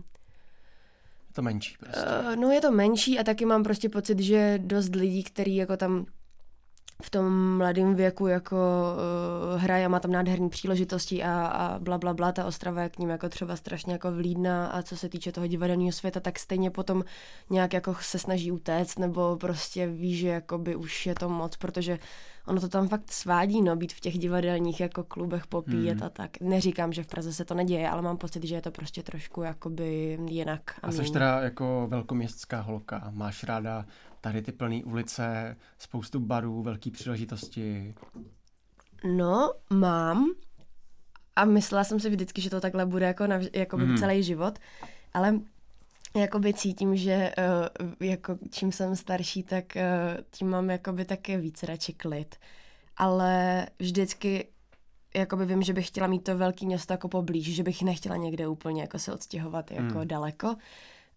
je 1.33 1.35
to 1.35 1.43
menší 1.43 1.77
prostě. 1.81 2.01
Uh, 2.01 2.37
no 2.37 2.51
je 2.51 2.61
to 2.61 2.71
menší 2.71 3.19
a 3.19 3.25
taky 3.25 3.45
mám 3.45 3.63
prostě 3.63 3.89
pocit, 3.89 4.21
že 4.21 4.59
dost 4.63 4.95
lidí, 4.95 5.23
který 5.23 5.57
jako 5.57 5.77
tam 5.77 6.07
v 7.03 7.11
tom 7.11 7.57
mladém 7.57 7.95
věku 7.95 8.27
jako 8.27 8.57
uh, 8.57 9.61
hraje 9.61 9.85
a 9.85 9.89
má 9.89 10.01
tam 10.01 10.13
nádherné 10.13 10.49
příležitosti 10.49 11.23
a, 11.23 11.47
a 11.47 11.79
bla, 11.79 11.99
bla, 11.99 12.15
bla, 12.15 12.33
ta 12.33 12.45
Ostrava 12.45 12.83
je 12.83 12.89
k 12.89 12.99
ním 12.99 13.09
jako 13.09 13.29
třeba 13.29 13.57
strašně 13.57 13.93
jako 13.93 14.13
vlídná 14.13 14.67
a 14.67 14.83
co 14.83 14.97
se 14.97 15.09
týče 15.09 15.33
toho 15.33 15.47
divadelního 15.47 15.93
světa, 15.93 16.21
tak 16.21 16.39
stejně 16.39 16.71
potom 16.71 17.05
nějak 17.51 17.73
jako 17.73 17.95
se 18.01 18.19
snaží 18.19 18.53
utéct 18.53 18.99
nebo 18.99 19.37
prostě 19.37 19.87
ví, 19.87 20.17
že 20.17 20.29
jakoby 20.29 20.77
už 20.77 21.07
je 21.07 21.15
to 21.15 21.29
moc, 21.29 21.57
protože 21.57 21.99
ono 22.47 22.61
to 22.61 22.69
tam 22.69 22.89
fakt 22.89 23.13
svádí, 23.13 23.63
no, 23.63 23.77
být 23.77 23.93
v 23.93 24.01
těch 24.01 24.19
divadelních 24.19 24.81
jako 24.81 25.05
klubech 25.05 25.47
popíjet 25.47 25.99
hmm. 25.99 26.07
a 26.07 26.11
tak. 26.11 26.41
Neříkám, 26.41 26.93
že 26.93 27.03
v 27.03 27.07
Praze 27.07 27.33
se 27.33 27.45
to 27.45 27.55
neděje, 27.55 27.89
ale 27.89 28.03
mám 28.03 28.17
pocit, 28.17 28.45
že 28.45 28.55
je 28.55 28.63
to 28.63 28.71
prostě 28.71 29.03
trošku 29.03 29.43
jakoby 29.43 30.19
jinak. 30.29 30.61
A, 30.83 30.87
a 30.87 30.93
jsi 30.93 31.13
teda 31.13 31.41
jako 31.41 31.87
velkoměstská 31.91 32.61
holka, 32.61 33.11
máš 33.11 33.45
ráda 33.45 33.87
tady 34.21 34.43
ty 34.43 34.53
plné 34.53 34.85
ulice, 34.85 35.57
spoustu 35.79 36.21
barů, 36.21 36.63
velké 36.63 36.91
příležitosti? 36.91 37.95
No, 39.05 39.53
mám. 39.71 40.27
A 41.37 41.45
myslela 41.45 41.85
jsem 41.85 42.01
si 42.01 42.11
vždycky, 42.11 42.41
že 42.41 42.51
to 42.51 42.61
takhle 42.61 42.87
bude 42.87 43.07
jako, 43.07 43.25
navž- 43.25 43.51
jako 43.53 43.77
hmm. 43.77 43.97
celý 43.97 44.23
život. 44.23 44.59
Ale 45.15 45.41
jakoby 46.17 46.55
cítím, 46.55 46.97
že 46.97 47.33
uh, 47.81 47.93
jako 48.01 48.39
čím 48.51 48.73
jsem 48.73 48.97
starší, 48.97 49.43
tak 49.43 49.65
uh, 49.77 49.83
tím 50.31 50.49
mám 50.51 50.71
jakoby 50.71 51.05
také 51.05 51.39
víc 51.39 51.63
radši 51.63 51.93
klid. 51.93 52.37
Ale 52.97 53.67
vždycky 53.79 54.49
jakoby 55.15 55.47
vím, 55.47 55.63
že 55.63 55.73
bych 55.73 55.89
chtěla 55.89 56.07
mít 56.07 56.25
to 56.25 56.37
velké 56.39 56.67
město 56.67 56.93
jako 56.93 57.09
poblíž, 57.09 57.55
že 57.55 57.63
bych 57.63 57.83
nechtěla 57.83 58.17
někde 58.17 58.49
úplně 58.49 58.83
jako 58.83 58.99
se 58.99 59.13
odstěhovat 59.13 59.71
jako 59.71 59.99
hmm. 59.99 60.09
daleko. 60.09 60.57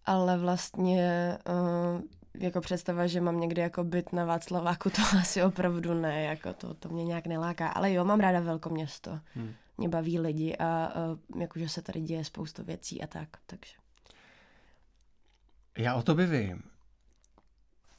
Ale 0.04 0.38
vlastně 0.38 1.38
uh, 1.48 2.02
jako 2.42 2.60
představa, 2.60 3.06
že 3.06 3.20
mám 3.20 3.40
někde 3.40 3.62
jako 3.62 3.84
byt 3.84 4.12
na 4.12 4.24
Václaváku, 4.24 4.90
to 4.96 5.02
asi 5.20 5.42
opravdu 5.42 5.94
ne, 5.94 6.22
jako 6.22 6.52
to, 6.52 6.74
to 6.74 6.88
mě 6.88 7.04
nějak 7.04 7.26
neláká. 7.26 7.68
Ale 7.68 7.92
jo, 7.92 8.04
mám 8.04 8.20
ráda 8.20 8.40
velké 8.40 8.70
město. 8.70 9.20
Hmm. 9.34 9.52
Mě 9.78 9.88
baví 9.88 10.18
lidi 10.18 10.56
a 10.56 10.92
uh, 11.34 11.40
jakože 11.40 11.68
se 11.68 11.82
tady 11.82 12.00
děje 12.00 12.24
spoustu 12.24 12.64
věcí 12.64 13.02
a 13.02 13.06
tak, 13.06 13.28
takže. 13.46 13.85
Já 15.76 15.94
o 15.94 16.02
tobě 16.02 16.26
vím, 16.26 16.62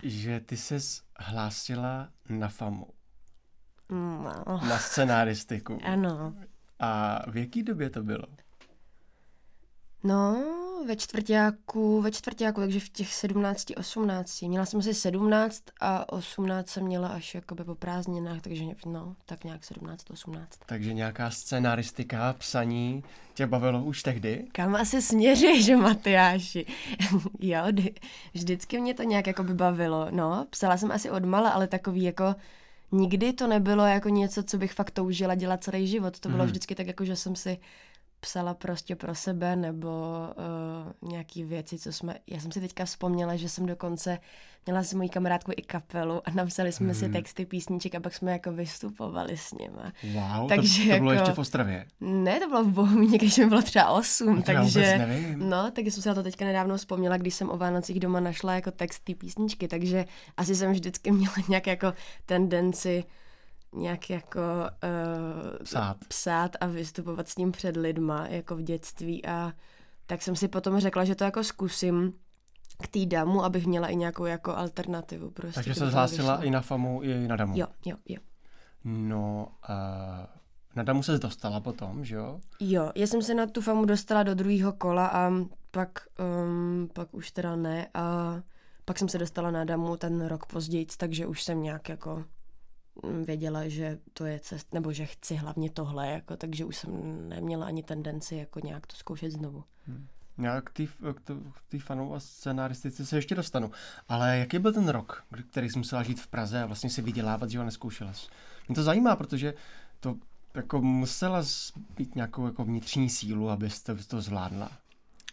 že 0.04 0.40
ty 0.40 0.58
se 0.58 0.78
hlásila 1.20 2.10
na 2.30 2.48
FAMu. 2.48 2.88
No. 3.90 4.44
Na 4.70 4.80
scenáristiku. 4.80 5.80
Ano. 5.86 6.36
A 6.80 7.22
v 7.32 7.38
jaký 7.38 7.64
době 7.64 7.90
to 7.90 8.04
bylo? 8.04 8.24
No, 10.04 10.44
ve 10.86 10.96
čtvrtáku, 10.96 12.02
ve 12.02 12.12
čtvrtáku, 12.12 12.62
takže 12.62 12.80
v 12.80 12.90
těch 12.90 13.14
17, 13.14 13.72
18. 13.78 14.42
Měla 14.42 14.66
jsem 14.66 14.80
asi 14.80 14.94
17 14.94 15.64
a 15.80 16.14
18 16.14 16.70
jsem 16.70 16.84
měla 16.84 17.08
až 17.08 17.36
jakoby 17.36 17.64
po 17.64 17.76
prázdninách, 17.76 18.42
takže 18.42 18.64
no, 18.86 19.16
tak 19.26 19.44
nějak 19.44 19.64
17, 19.64 20.12
18. 20.12 20.60
Takže 20.66 20.94
nějaká 20.94 21.30
scenaristika, 21.32 22.36
psaní 22.38 23.04
tě 23.34 23.48
bavilo 23.48 23.84
už 23.84 24.04
tehdy? 24.04 24.48
Kam 24.52 24.76
asi 24.76 25.02
směřuješ, 25.02 25.70
Matyáši? 25.82 26.66
jo, 27.40 27.64
vždycky 28.34 28.80
mě 28.80 28.94
to 28.94 29.04
nějak 29.04 29.28
jakoby 29.28 29.54
bavilo, 29.54 30.08
no. 30.12 30.46
Psala 30.50 30.78
jsem 30.78 30.92
asi 30.92 31.10
od 31.10 31.26
mala, 31.26 31.50
ale 31.50 31.68
takový 31.68 32.04
jako 32.04 32.36
nikdy 32.92 33.34
to 33.34 33.48
nebylo 33.48 33.86
jako 33.86 34.10
něco, 34.10 34.44
co 34.44 34.58
bych 34.58 34.74
fakt 34.74 34.92
toužila 34.92 35.36
dělat 35.36 35.64
celý 35.64 35.88
život. 35.88 36.20
To 36.20 36.30
bylo 36.30 36.44
mm. 36.44 36.48
vždycky 36.48 36.76
tak 36.76 36.88
jako, 36.88 37.06
že 37.06 37.16
jsem 37.16 37.36
si 37.36 37.58
psala 38.20 38.54
prostě 38.54 38.96
pro 38.96 39.16
sebe 39.16 39.56
nebo 39.56 39.90
uh, 41.02 41.10
nějaký 41.10 41.44
věci, 41.44 41.78
co 41.78 41.94
jsme, 41.94 42.16
já 42.28 42.40
jsem 42.40 42.52
si 42.52 42.62
teďka 42.62 42.86
vzpomněla, 42.86 43.36
že 43.36 43.50
jsem 43.50 43.66
dokonce 43.66 44.20
měla 44.66 44.84
s 44.84 44.94
mojí 44.94 45.10
kamarádkou 45.10 45.52
i 45.58 45.62
kapelu 45.62 46.22
a 46.26 46.32
napsali 46.32 46.72
jsme 46.72 46.86
hmm. 46.86 46.96
si 46.96 47.10
texty 47.10 47.46
písniček 47.46 47.96
a 47.96 48.00
pak 48.00 48.14
jsme 48.14 48.32
jako 48.32 48.52
vystupovali 48.52 49.38
s 49.38 49.52
nimi. 49.52 49.78
Wow, 50.14 50.50
Takže 50.50 50.84
to, 50.84 50.94
to 50.94 50.98
bylo 50.98 51.12
jako, 51.12 51.22
ještě 51.22 51.36
v 51.36 51.40
Ostravě? 51.40 51.86
Ne, 52.02 52.40
to 52.40 52.48
bylo 52.48 52.64
v 52.64 52.72
Bohumíně, 52.72 53.18
když 53.18 53.38
mi 53.38 53.46
bylo 53.46 53.62
třeba 53.62 53.90
8, 53.90 54.36
no, 54.36 54.42
takže 54.42 55.08
no, 55.36 55.72
tak 55.72 55.86
jsem 55.86 56.04
si 56.04 56.14
to 56.14 56.24
teďka 56.24 56.46
nedávno 56.46 56.78
vzpomněla, 56.78 57.18
když 57.18 57.34
jsem 57.34 57.50
o 57.50 57.58
Vánocích 57.58 58.00
doma 58.00 58.20
našla 58.20 58.56
jako 58.56 58.72
text 58.72 59.00
té 59.00 59.16
písničky, 59.16 59.68
takže 59.68 60.06
asi 60.38 60.56
jsem 60.56 60.72
vždycky 60.72 61.12
měla 61.12 61.34
nějak 61.50 61.68
jako 61.68 61.94
tendenci 62.26 63.04
nějak 63.74 64.10
jako 64.10 64.40
uh, 64.40 65.64
psát. 65.64 65.98
psát 66.08 66.52
a 66.62 66.66
vystupovat 66.66 67.28
s 67.28 67.38
ním 67.38 67.52
před 67.52 67.78
lidma, 67.78 68.28
jako 68.28 68.56
v 68.56 68.62
dětství 68.62 69.26
a 69.26 69.54
tak 70.06 70.22
jsem 70.22 70.36
si 70.36 70.48
potom 70.48 70.80
řekla, 70.80 71.06
že 71.06 71.16
to 71.16 71.24
jako 71.24 71.44
zkusím 71.44 72.14
k 72.84 72.88
té 72.88 73.06
damu, 73.06 73.44
abych 73.44 73.66
měla 73.66 73.88
i 73.88 73.96
nějakou 73.96 74.26
jako 74.26 74.56
alternativu. 74.56 75.32
Prostě, 75.32 75.56
Takže 75.56 75.74
se 75.74 75.90
zhlásila 75.90 76.44
i 76.44 76.50
na 76.50 76.62
FAMu, 76.62 77.02
i 77.04 77.28
na 77.28 77.36
damu. 77.36 77.54
Jo, 77.58 77.68
jo, 77.86 77.96
jo. 78.08 78.18
No, 78.84 79.48
uh, 79.70 80.26
na 80.76 80.84
damu 80.84 81.04
se 81.04 81.18
dostala 81.18 81.60
potom, 81.60 82.06
že 82.06 82.16
jo? 82.16 82.40
Jo, 82.60 82.92
já 82.96 83.08
jsem 83.08 83.22
se 83.22 83.34
na 83.34 83.48
tu 83.48 83.62
FAMu 83.62 83.86
dostala 83.86 84.24
do 84.24 84.36
druhého 84.36 84.74
kola 84.74 85.08
a 85.08 85.32
pak, 85.72 86.00
um, 86.44 86.90
pak 86.94 87.14
už 87.14 87.32
teda 87.32 87.56
ne 87.56 87.88
a 87.94 88.36
pak 88.86 89.00
jsem 89.00 89.10
se 89.10 89.18
dostala 89.18 89.52
na 89.52 89.64
damu 89.64 89.98
ten 89.98 90.26
rok 90.26 90.46
později, 90.46 90.86
takže 90.98 91.28
už 91.28 91.44
jsem 91.44 91.64
nějak 91.64 91.90
jako 91.90 92.24
věděla, 93.24 93.68
že 93.68 94.00
to 94.14 94.26
je 94.26 94.40
cest, 94.40 94.74
nebo 94.74 94.94
že 94.94 95.06
chci 95.06 95.36
hlavně 95.36 95.70
tohle, 95.70 96.08
jako, 96.08 96.38
takže 96.38 96.66
už 96.66 96.76
jsem 96.76 96.92
neměla 97.30 97.66
ani 97.66 97.84
tendenci 97.84 98.36
jako 98.36 98.60
nějak 98.60 98.88
to 98.88 98.96
zkoušet 98.96 99.32
znovu. 99.32 99.64
Hmm. 99.88 100.08
Já 100.38 100.62
k 100.62 100.72
té 101.70 101.80
fanou 101.80 102.14
a 102.14 102.20
scenaristice 102.20 103.06
se 103.06 103.18
ještě 103.18 103.36
dostanu. 103.36 103.72
Ale 104.08 104.38
jaký 104.38 104.60
byl 104.60 104.74
ten 104.74 104.90
rok, 104.90 105.24
který 105.50 105.70
jsi 105.70 105.78
musela 105.78 106.04
žít 106.04 106.20
v 106.20 106.28
Praze 106.28 106.64
a 106.64 106.66
vlastně 106.66 106.90
si 106.90 107.02
vydělávat, 107.02 107.50
že 107.50 107.60
ho 107.60 107.66
neskoušela? 107.66 108.14
Mě 108.68 108.76
to 108.76 108.84
zajímá, 108.84 109.16
protože 109.16 109.54
to 110.00 110.16
jako 110.54 110.82
musela 110.82 111.44
být 111.98 112.16
nějakou 112.16 112.46
jako 112.46 112.66
vnitřní 112.66 113.10
sílu, 113.10 113.50
abyste 113.50 113.96
to 113.96 114.22
zvládla. 114.22 114.72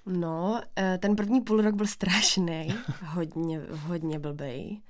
No, 0.07 0.61
eh, 0.77 0.99
ten 0.99 1.17
první 1.17 1.41
půl 1.41 1.61
rok 1.61 1.75
byl 1.75 1.87
strašný, 1.87 2.75
hodně, 3.05 3.61
hodně 3.71 4.19
blbej 4.19 4.81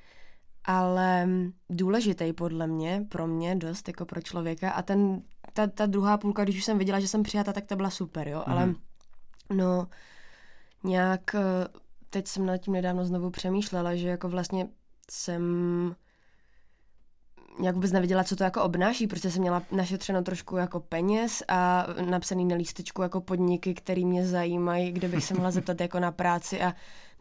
ale 0.65 1.29
důležitý 1.71 2.33
podle 2.33 2.67
mě, 2.67 3.07
pro 3.09 3.27
mě 3.27 3.57
dost 3.57 3.89
jako 3.89 4.07
pro 4.07 4.21
člověka 4.21 4.71
a 4.71 4.83
ten, 4.83 5.23
ta, 5.53 5.67
ta 5.67 5.87
druhá 5.87 6.19
půlka, 6.19 6.45
když 6.45 6.57
už 6.57 6.65
jsem 6.65 6.79
viděla, 6.79 7.01
že 7.01 7.09
jsem 7.09 7.23
přijata, 7.23 7.53
tak 7.53 7.67
to 7.67 7.77
byla 7.77 7.91
super, 7.91 8.29
jo, 8.29 8.45
mm. 8.47 8.53
ale 8.53 8.67
mhm. 8.67 8.77
no 9.53 9.89
nějak, 10.85 11.35
eh, 11.35 11.69
teď 12.11 12.29
jsem 12.29 12.47
nad 12.47 12.59
tím 12.59 12.73
nedávno 12.73 13.05
znovu 13.05 13.31
přemýšlela, 13.31 13.95
že 13.95 14.09
jako 14.09 14.29
vlastně 14.29 14.69
jsem 15.11 15.45
nějak 17.61 17.75
vůbec 17.75 17.93
nevěděla, 17.93 18.25
co 18.25 18.37
to 18.37 18.45
jako 18.45 18.63
obnáší, 18.63 19.07
protože 19.07 19.31
jsem 19.31 19.41
měla 19.41 19.63
našetřeno 19.73 20.23
trošku 20.23 20.57
jako 20.57 20.81
peněz 20.81 21.43
a 21.49 21.87
napsaný 22.11 22.45
na 22.45 22.57
lístečku 22.57 23.03
jako 23.03 23.21
podniky, 23.21 23.75
které 23.75 24.05
mě 24.05 24.27
zajímají, 24.27 24.93
kde 24.93 25.09
bych 25.09 25.25
se 25.25 25.35
mohla 25.35 25.51
zeptat 25.59 25.81
jako 25.81 26.01
na 26.01 26.13
práci 26.13 26.63
a 26.63 26.75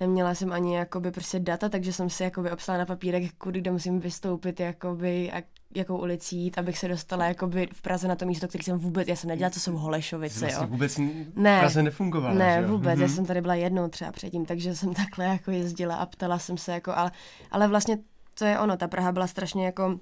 neměla 0.07 0.35
jsem 0.35 0.53
ani 0.53 0.75
jakoby 0.75 1.11
prostě 1.11 1.39
data, 1.39 1.69
takže 1.69 1.93
jsem 1.93 2.09
si 2.09 2.23
jakoby 2.23 2.51
obsala 2.51 2.77
na 2.77 2.85
papírek, 2.85 3.33
kudy 3.37 3.61
kde 3.61 3.71
musím 3.71 3.99
vystoupit, 3.99 4.59
jakoby, 4.59 5.31
a 5.31 5.43
jakou 5.75 5.97
ulicí 5.97 6.37
jít, 6.37 6.57
abych 6.57 6.77
se 6.77 6.87
dostala 6.87 7.25
jakoby 7.25 7.67
v 7.73 7.81
Praze 7.81 8.07
na 8.07 8.15
to 8.15 8.25
místo, 8.25 8.47
který 8.47 8.63
jsem 8.63 8.77
vůbec, 8.77 9.07
já 9.07 9.15
jsem 9.15 9.27
nedělala, 9.27 9.51
co 9.51 9.59
jsou 9.59 9.77
Holešovice, 9.77 10.39
vlastně 10.39 10.63
jo. 10.63 10.67
vůbec 10.67 10.97
ne, 11.35 11.57
v 11.57 11.59
Praze 11.59 11.83
nefungovala, 11.83 12.33
Ne, 12.35 12.57
že? 12.61 12.67
vůbec, 12.67 12.97
mm-hmm. 12.97 13.01
já 13.01 13.07
mhm. 13.07 13.15
jsem 13.15 13.25
tady 13.25 13.41
byla 13.41 13.55
jednou 13.55 13.87
třeba 13.87 14.11
předtím, 14.11 14.45
takže 14.45 14.75
jsem 14.75 14.93
takhle 14.93 15.25
jako 15.25 15.51
jezdila 15.51 15.95
a 15.95 16.05
ptala 16.05 16.39
jsem 16.39 16.57
se 16.57 16.71
jako, 16.71 16.91
ale, 16.95 17.11
ale 17.51 17.67
vlastně 17.67 17.97
to 18.33 18.45
je 18.45 18.59
ono, 18.59 18.77
ta 18.77 18.87
Praha 18.87 19.11
byla 19.11 19.27
strašně 19.27 19.65
jako 19.65 19.99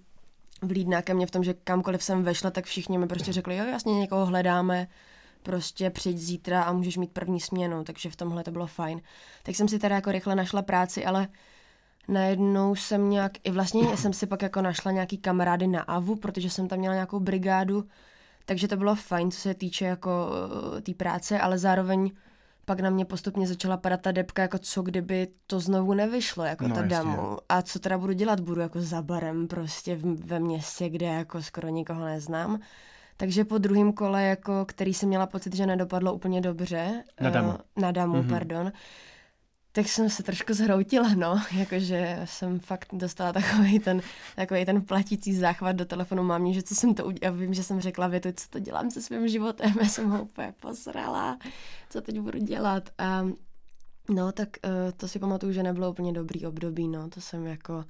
vlídná 0.61 1.01
ke 1.01 1.13
mně 1.13 1.27
v 1.27 1.31
tom, 1.31 1.43
že 1.43 1.53
kamkoliv 1.53 2.03
jsem 2.03 2.23
vešla, 2.23 2.51
tak 2.51 2.65
všichni 2.65 2.97
mi 2.97 3.07
prostě 3.07 3.33
řekli, 3.33 3.57
jo, 3.57 3.65
jasně 3.65 3.99
někoho 3.99 4.25
hledáme, 4.25 4.87
prostě 5.43 5.89
přijď 5.89 6.17
zítra 6.17 6.63
a 6.63 6.73
můžeš 6.73 6.97
mít 6.97 7.11
první 7.11 7.39
směnu, 7.39 7.83
takže 7.83 8.09
v 8.09 8.15
tomhle 8.15 8.43
to 8.43 8.51
bylo 8.51 8.67
fajn. 8.67 9.01
Tak 9.43 9.55
jsem 9.55 9.67
si 9.67 9.79
teda 9.79 9.95
jako 9.95 10.11
rychle 10.11 10.35
našla 10.35 10.61
práci, 10.61 11.05
ale 11.05 11.27
najednou 12.07 12.75
jsem 12.75 13.09
nějak, 13.09 13.31
i 13.43 13.51
vlastně 13.51 13.97
jsem 13.97 14.13
si 14.13 14.27
pak 14.27 14.41
jako 14.41 14.61
našla 14.61 14.91
nějaký 14.91 15.17
kamarády 15.17 15.67
na 15.67 15.81
AVU, 15.81 16.15
protože 16.15 16.49
jsem 16.49 16.67
tam 16.67 16.79
měla 16.79 16.95
nějakou 16.95 17.19
brigádu, 17.19 17.87
takže 18.45 18.67
to 18.67 18.77
bylo 18.77 18.95
fajn, 18.95 19.31
co 19.31 19.39
se 19.39 19.53
týče 19.53 19.85
jako 19.85 20.29
té 20.75 20.81
tý 20.81 20.93
práce, 20.93 21.39
ale 21.39 21.57
zároveň 21.57 22.11
pak 22.65 22.79
na 22.79 22.89
mě 22.89 23.05
postupně 23.05 23.47
začala 23.47 23.77
padat 23.77 24.01
ta 24.01 24.11
depka, 24.11 24.41
jako 24.41 24.57
co 24.57 24.81
kdyby 24.81 25.27
to 25.47 25.59
znovu 25.59 25.93
nevyšlo, 25.93 26.43
jako 26.43 26.67
no, 26.67 26.75
ta 26.75 26.81
damu. 26.81 27.37
A 27.49 27.61
co 27.61 27.79
teda 27.79 27.97
budu 27.97 28.13
dělat? 28.13 28.39
Budu 28.39 28.61
jako 28.61 28.81
za 28.81 29.01
barem 29.01 29.47
prostě 29.47 29.99
ve 30.03 30.39
městě, 30.39 30.89
kde 30.89 31.05
jako 31.05 31.41
skoro 31.41 31.69
nikoho 31.69 32.05
neznám. 32.05 32.59
Takže 33.21 33.45
po 33.45 33.57
druhém 33.57 33.93
kole, 33.93 34.23
jako, 34.23 34.65
který 34.65 34.93
jsem 34.93 35.09
měla 35.09 35.27
pocit, 35.27 35.55
že 35.55 35.65
nedopadlo 35.65 36.13
úplně 36.13 36.41
dobře. 36.41 37.03
Na 37.21 37.29
damu. 37.29 37.49
Uh, 37.49 37.57
na 37.77 37.91
damu, 37.91 38.15
mm-hmm. 38.15 38.29
pardon. 38.29 38.71
Tak 39.71 39.87
jsem 39.87 40.09
se 40.09 40.23
trošku 40.23 40.53
zhroutila, 40.53 41.09
no, 41.15 41.41
jakože 41.51 42.21
jsem 42.25 42.59
fakt 42.59 42.87
dostala 42.93 43.33
takový 43.33 43.79
ten, 43.79 44.01
takový 44.35 44.65
ten 44.65 44.81
platící 44.81 45.35
záchvat 45.35 45.75
do 45.75 45.85
telefonu 45.85 46.23
mámě, 46.23 46.53
že 46.53 46.63
co 46.63 46.75
jsem 46.75 46.93
to 46.93 47.05
udělala, 47.05 47.37
vím, 47.37 47.53
že 47.53 47.63
jsem 47.63 47.81
řekla 47.81 48.07
větu, 48.07 48.29
co 48.35 48.49
to 48.49 48.59
dělám 48.59 48.91
se 48.91 49.01
svým 49.01 49.27
životem, 49.27 49.73
já 49.81 49.87
jsem 49.87 50.09
ho 50.09 50.23
úplně 50.23 50.53
posrala, 50.59 51.37
co 51.89 52.01
teď 52.01 52.19
budu 52.19 52.39
dělat 52.39 52.89
a 52.97 53.27
no, 54.09 54.31
tak 54.31 54.49
uh, 54.65 54.71
to 54.97 55.07
si 55.07 55.19
pamatuju, 55.19 55.51
že 55.51 55.63
nebylo 55.63 55.91
úplně 55.91 56.13
dobrý 56.13 56.45
období, 56.45 56.87
no, 56.87 57.09
to 57.09 57.21
jsem 57.21 57.47
jako 57.47 57.85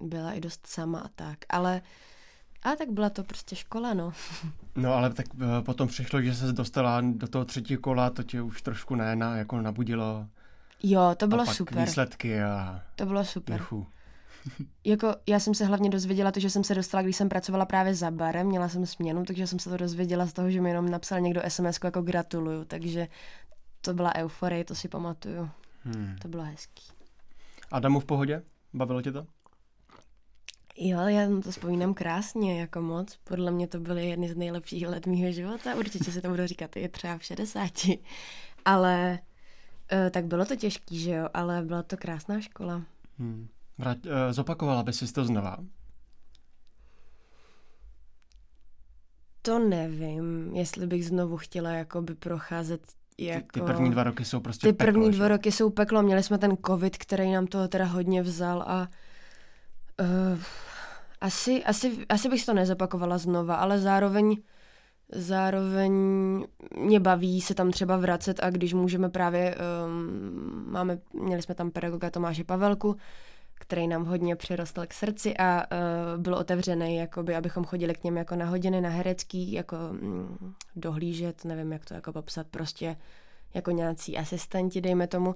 byla 0.00 0.32
i 0.32 0.40
dost 0.40 0.66
sama 0.66 1.00
a 1.00 1.08
tak, 1.08 1.38
ale 1.48 1.82
a 2.64 2.76
tak 2.76 2.90
byla 2.90 3.10
to 3.10 3.24
prostě 3.24 3.56
škola, 3.56 3.94
no. 3.94 4.12
No 4.76 4.94
ale 4.94 5.12
tak 5.12 5.26
eh, 5.40 5.62
potom 5.62 5.88
přišlo, 5.88 6.22
že 6.22 6.34
se 6.34 6.52
dostala 6.52 7.00
do 7.00 7.28
toho 7.28 7.44
třetího 7.44 7.80
kola, 7.80 8.10
to 8.10 8.22
tě 8.22 8.42
už 8.42 8.62
trošku 8.62 8.94
ne, 8.94 9.16
na, 9.16 9.36
jako 9.36 9.60
nabudilo. 9.60 10.26
Jo, 10.82 11.14
to 11.16 11.26
bylo 11.26 11.42
a 11.42 11.44
pak 11.44 11.54
super. 11.54 11.78
výsledky 11.78 12.42
a 12.42 12.82
To 12.96 13.06
bylo 13.06 13.24
super. 13.24 13.60
juchu. 13.60 13.86
Jako 14.84 15.14
já 15.26 15.40
jsem 15.40 15.54
se 15.54 15.64
hlavně 15.64 15.90
dozvěděla 15.90 16.32
to, 16.32 16.40
že 16.40 16.50
jsem 16.50 16.64
se 16.64 16.74
dostala, 16.74 17.02
když 17.02 17.16
jsem 17.16 17.28
pracovala 17.28 17.66
právě 17.66 17.94
za 17.94 18.10
barem, 18.10 18.46
měla 18.46 18.68
jsem 18.68 18.86
směnu, 18.86 19.24
takže 19.24 19.46
jsem 19.46 19.58
se 19.58 19.70
to 19.70 19.76
dozvěděla 19.76 20.26
z 20.26 20.32
toho, 20.32 20.50
že 20.50 20.60
mi 20.60 20.70
jenom 20.70 20.88
napsal 20.88 21.20
někdo 21.20 21.40
SMS 21.48 21.78
jako 21.84 22.02
gratuluju, 22.02 22.64
takže 22.64 23.08
to 23.80 23.94
byla 23.94 24.14
euforie, 24.14 24.64
to 24.64 24.74
si 24.74 24.88
pamatuju. 24.88 25.50
Hmm. 25.84 26.16
To 26.22 26.28
bylo 26.28 26.42
hezký. 26.42 26.84
Adamu 27.72 28.00
v 28.00 28.04
pohodě? 28.04 28.42
Bavilo 28.74 29.02
tě 29.02 29.12
to? 29.12 29.26
Jo, 30.76 31.00
já 31.00 31.28
na 31.28 31.40
to 31.40 31.50
vzpomínám 31.50 31.94
krásně, 31.94 32.60
jako 32.60 32.80
moc. 32.80 33.16
Podle 33.24 33.50
mě 33.50 33.66
to 33.66 33.80
byly 33.80 34.08
jedny 34.08 34.28
z 34.28 34.36
nejlepších 34.36 34.88
let 34.88 35.06
mého 35.06 35.32
života. 35.32 35.74
Určitě 35.74 36.12
si 36.12 36.22
to 36.22 36.28
budu 36.28 36.46
říkat 36.46 36.76
i 36.76 36.88
třeba 36.88 37.18
v 37.18 37.24
60. 37.24 37.70
Ale 38.64 39.18
eh, 39.92 40.10
tak 40.10 40.24
bylo 40.24 40.44
to 40.44 40.56
těžký, 40.56 40.98
že 41.00 41.10
jo, 41.10 41.28
ale 41.34 41.62
byla 41.62 41.82
to 41.82 41.96
krásná 41.96 42.40
škola. 42.40 42.82
Hmm. 43.18 43.48
Vrať, 43.78 44.06
uh, 44.06 44.12
zopakovala 44.30 44.82
by 44.82 44.92
si 44.92 45.12
to 45.12 45.24
znova? 45.24 45.56
To 49.42 49.58
nevím, 49.58 50.50
jestli 50.54 50.86
bych 50.86 51.06
znovu 51.06 51.36
chtěla 51.36 51.70
jakoby 51.70 52.14
procházet 52.14 52.82
jako... 53.18 53.46
Ty, 53.52 53.60
ty 53.60 53.66
první 53.66 53.90
dva 53.90 54.04
roky 54.04 54.24
jsou 54.24 54.40
prostě 54.40 54.66
Ty 54.66 54.72
peklo, 54.72 54.92
první 54.92 55.12
že? 55.12 55.18
dva 55.18 55.28
roky 55.28 55.52
jsou 55.52 55.70
peklo. 55.70 56.02
Měli 56.02 56.22
jsme 56.22 56.38
ten 56.38 56.56
covid, 56.66 56.96
který 56.96 57.32
nám 57.32 57.46
toho 57.46 57.68
teda 57.68 57.84
hodně 57.84 58.22
vzal 58.22 58.62
a 58.66 58.88
uh, 60.00 60.38
asi, 61.20 61.64
asi, 61.64 62.06
asi 62.08 62.28
bych 62.28 62.40
si 62.40 62.46
to 62.46 62.54
nezapakovala 62.54 63.18
znova, 63.18 63.54
ale 63.54 63.78
zároveň 63.78 64.36
zároveň 65.12 65.92
mě 66.76 67.00
baví 67.00 67.40
se 67.40 67.54
tam 67.54 67.70
třeba 67.70 67.96
vracet 67.96 68.40
a 68.42 68.50
když 68.50 68.74
můžeme 68.74 69.08
právě, 69.08 69.54
um, 69.86 70.64
máme, 70.72 70.98
měli 71.12 71.42
jsme 71.42 71.54
tam 71.54 71.70
pedagoga 71.70 72.10
Tomáše 72.10 72.44
Pavelku, 72.44 72.96
který 73.54 73.88
nám 73.88 74.04
hodně 74.04 74.36
přirostl 74.36 74.86
k 74.86 74.92
srdci 74.92 75.36
a 75.36 75.62
uh, 75.62 76.22
byl 76.22 76.34
otevřený, 76.34 76.96
jakoby, 76.96 77.36
abychom 77.36 77.64
chodili 77.64 77.94
k 77.94 78.04
něm 78.04 78.16
jako 78.16 78.36
na 78.36 78.46
hodiny, 78.46 78.80
na 78.80 78.88
herecký, 78.88 79.52
jako 79.52 79.76
mm, 79.90 80.54
dohlížet, 80.76 81.44
nevím, 81.44 81.72
jak 81.72 81.84
to 81.84 81.94
jako 81.94 82.12
popsat, 82.12 82.46
prostě 82.46 82.96
jako 83.54 83.70
nějací 83.70 84.18
asistenti, 84.18 84.80
dejme 84.80 85.06
tomu, 85.06 85.34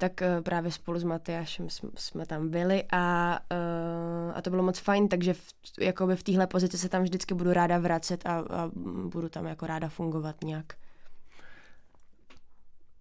tak 0.00 0.20
uh, 0.20 0.42
právě 0.42 0.72
spolu 0.72 0.98
s 0.98 1.04
Matyášem 1.04 1.70
jsme, 1.70 1.90
jsme 1.96 2.26
tam 2.26 2.48
byli 2.48 2.84
a, 2.92 3.38
uh, 3.52 4.32
a 4.36 4.42
to 4.42 4.50
bylo 4.50 4.62
moc 4.62 4.78
fajn, 4.78 5.08
takže 5.08 5.34
v, 5.34 5.54
jakoby 5.80 6.16
v 6.16 6.22
téhle 6.22 6.46
pozici 6.46 6.78
se 6.78 6.88
tam 6.88 7.02
vždycky 7.02 7.34
budu 7.34 7.52
ráda 7.52 7.78
vracet 7.78 8.26
a, 8.26 8.38
a 8.38 8.70
budu 9.08 9.28
tam 9.28 9.46
jako 9.46 9.66
ráda 9.66 9.88
fungovat 9.88 10.44
nějak. 10.44 10.72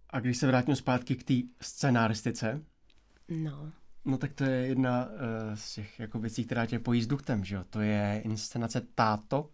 A 0.09 0.19
když 0.19 0.37
se 0.37 0.47
vrátím 0.47 0.75
zpátky 0.75 1.15
k 1.15 1.23
té 1.23 1.33
scenaristice, 1.61 2.61
No. 3.27 3.71
no 4.05 4.17
tak 4.17 4.33
to 4.33 4.43
je 4.43 4.67
jedna 4.67 5.05
uh, 5.05 5.11
z 5.55 5.73
těch 5.75 5.99
jako 5.99 6.19
věcí, 6.19 6.45
která 6.45 6.65
tě 6.65 6.79
pojí 6.79 7.01
s 7.01 7.07
duchtem, 7.07 7.43
že 7.43 7.55
jo? 7.55 7.63
To 7.69 7.81
je 7.81 8.21
inscenace 8.25 8.81
Táto, 8.95 9.49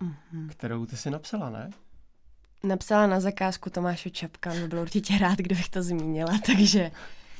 Mm-hmm. 0.00 0.48
kterou 0.48 0.86
ty 0.86 0.96
si 0.96 1.10
napsala, 1.10 1.50
ne? 1.50 1.70
Napsala 2.64 3.06
na 3.06 3.20
zakázku 3.20 3.70
Tomáše 3.70 4.10
Čapka, 4.10 4.50
on 4.50 4.60
by 4.60 4.68
byl 4.68 4.78
určitě 4.80 5.18
rád, 5.18 5.38
kdybych 5.38 5.68
to 5.68 5.82
zmínila, 5.82 6.32
takže, 6.46 6.90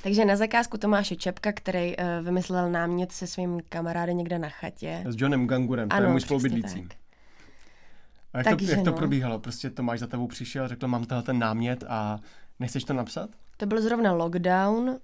takže 0.03 0.25
na 0.25 0.37
zakázku 0.37 0.79
Tomáše 0.79 1.17
Čapka, 1.17 1.53
který 1.53 1.97
uh, 1.97 2.05
vymyslel 2.25 2.71
námět 2.71 3.13
se 3.13 3.27
svým 3.27 3.61
kamarádem 3.69 4.17
někde 4.17 4.39
na 4.39 4.49
chatě. 4.49 5.05
S 5.07 5.15
Johnem 5.19 5.47
Gangurem, 5.47 5.89
to 5.89 6.03
je 6.03 6.09
můj 6.09 6.21
spolubydlící. 6.21 6.83
tak. 6.83 6.99
A 8.33 8.39
jak, 8.39 8.47
to, 8.47 8.51
Takže 8.51 8.73
jak 8.73 8.85
to 8.85 8.91
no. 8.91 8.97
probíhalo? 8.97 9.39
Prostě 9.39 9.71
Tomáš 9.71 10.01
za 10.01 10.07
tebou 10.07 10.27
přišel, 10.27 10.69
řekl, 10.69 10.89
mám 10.89 11.05
tenhle 11.05 11.23
ten 11.23 11.39
námět 11.39 11.85
a 11.89 12.19
nechceš 12.61 12.85
to 12.85 12.93
napsat? 12.93 13.31
To 13.57 13.67
byl 13.67 13.83
zrovna 13.83 14.13
lockdown 14.13 14.99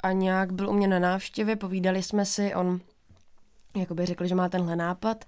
a 0.00 0.12
nějak 0.12 0.52
byl 0.52 0.70
u 0.70 0.72
mě 0.72 0.88
na 0.88 0.98
návštěvě, 0.98 1.56
povídali 1.56 2.02
jsme 2.02 2.24
si, 2.24 2.54
on 2.54 2.80
jakoby 3.76 4.06
řekl, 4.06 4.26
že 4.26 4.34
má 4.34 4.48
tenhle 4.48 4.76
nápad. 4.76 5.24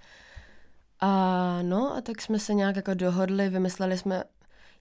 A 1.00 1.58
no, 1.62 1.96
a 1.96 2.00
tak 2.00 2.22
jsme 2.22 2.38
se 2.38 2.54
nějak 2.54 2.76
jako 2.76 2.94
dohodli, 2.94 3.48
vymysleli 3.48 3.98
jsme, 3.98 4.24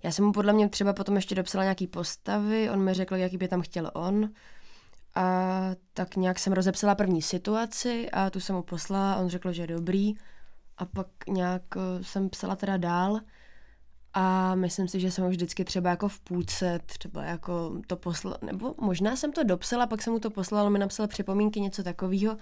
já 0.03 0.11
jsem 0.11 0.25
mu 0.25 0.31
podle 0.31 0.53
mě 0.53 0.69
třeba 0.69 0.93
potom 0.93 1.15
ještě 1.15 1.35
dopsala 1.35 1.63
nějaký 1.63 1.87
postavy, 1.87 2.69
on 2.69 2.79
mi 2.79 2.93
řekl, 2.93 3.15
jaký 3.15 3.37
by 3.37 3.47
tam 3.47 3.61
chtěl 3.61 3.91
on. 3.93 4.29
A 5.15 5.71
tak 5.93 6.15
nějak 6.15 6.39
jsem 6.39 6.53
rozepsala 6.53 6.95
první 6.95 7.21
situaci 7.21 8.09
a 8.11 8.29
tu 8.29 8.39
jsem 8.39 8.55
mu 8.55 8.63
poslala, 8.63 9.15
on 9.15 9.29
řekl, 9.29 9.51
že 9.51 9.63
je 9.63 9.67
dobrý. 9.67 10.13
A 10.77 10.85
pak 10.85 11.07
nějak 11.27 11.61
eh, 11.77 12.03
jsem 12.03 12.29
psala 12.29 12.55
teda 12.55 12.77
dál. 12.77 13.19
A 14.13 14.55
myslím 14.55 14.87
si, 14.87 14.99
že 14.99 15.11
jsem 15.11 15.23
ho 15.23 15.29
vždycky 15.29 15.65
třeba 15.65 15.89
jako 15.89 16.07
v 16.07 16.19
půlce 16.19 16.79
třeba 16.85 17.23
jako 17.23 17.81
to 17.87 17.95
poslala, 17.95 18.37
nebo 18.41 18.75
možná 18.81 19.15
jsem 19.15 19.31
to 19.31 19.43
dopsala, 19.43 19.87
pak 19.87 20.01
jsem 20.01 20.13
mu 20.13 20.19
to 20.19 20.29
poslala, 20.29 20.65
on 20.65 20.73
mi 20.73 20.79
napsal 20.79 21.07
připomínky, 21.07 21.61
něco 21.61 21.83
takového. 21.83 22.37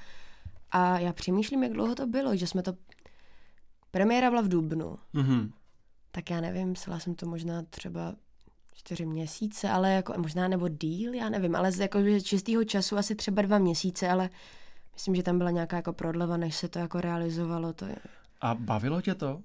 A 0.72 1.00
já 1.00 1.14
přemýšlím, 1.14 1.64
jak 1.64 1.74
dlouho 1.74 1.96
to 1.96 2.08
bylo, 2.08 2.36
že 2.36 2.48
jsme 2.48 2.62
to... 2.62 2.74
Premiéra 3.96 4.30
byla 4.30 4.42
v 4.42 4.48
Dubnu, 4.48 4.98
Mhm. 5.14 5.52
tak 6.12 6.30
já 6.30 6.42
nevím, 6.42 6.74
psala 6.74 7.00
jsem 7.00 7.16
to 7.16 7.26
možná 7.26 7.62
třeba 7.70 8.16
čtyři 8.74 9.06
měsíce, 9.06 9.70
ale 9.70 9.92
jako 9.94 10.14
možná 10.18 10.48
nebo 10.48 10.68
díl, 10.68 11.14
já 11.14 11.30
nevím, 11.30 11.56
ale 11.56 11.72
z 11.72 11.80
jako 11.80 12.00
čistého 12.24 12.64
času 12.64 12.98
asi 12.98 13.16
třeba 13.16 13.42
dva 13.42 13.58
měsíce, 13.58 14.10
ale 14.10 14.30
myslím, 14.94 15.16
že 15.16 15.24
tam 15.24 15.38
byla 15.38 15.52
nějaká 15.52 15.76
jako 15.76 15.94
prodleva, 15.94 16.38
než 16.38 16.56
se 16.56 16.68
to 16.68 16.80
jako 16.80 17.02
realizovalo. 17.02 17.74
To 17.74 17.86
je... 17.86 17.96
A 18.42 18.56
bavilo 18.56 19.02
tě 19.02 19.16
to? 19.16 19.42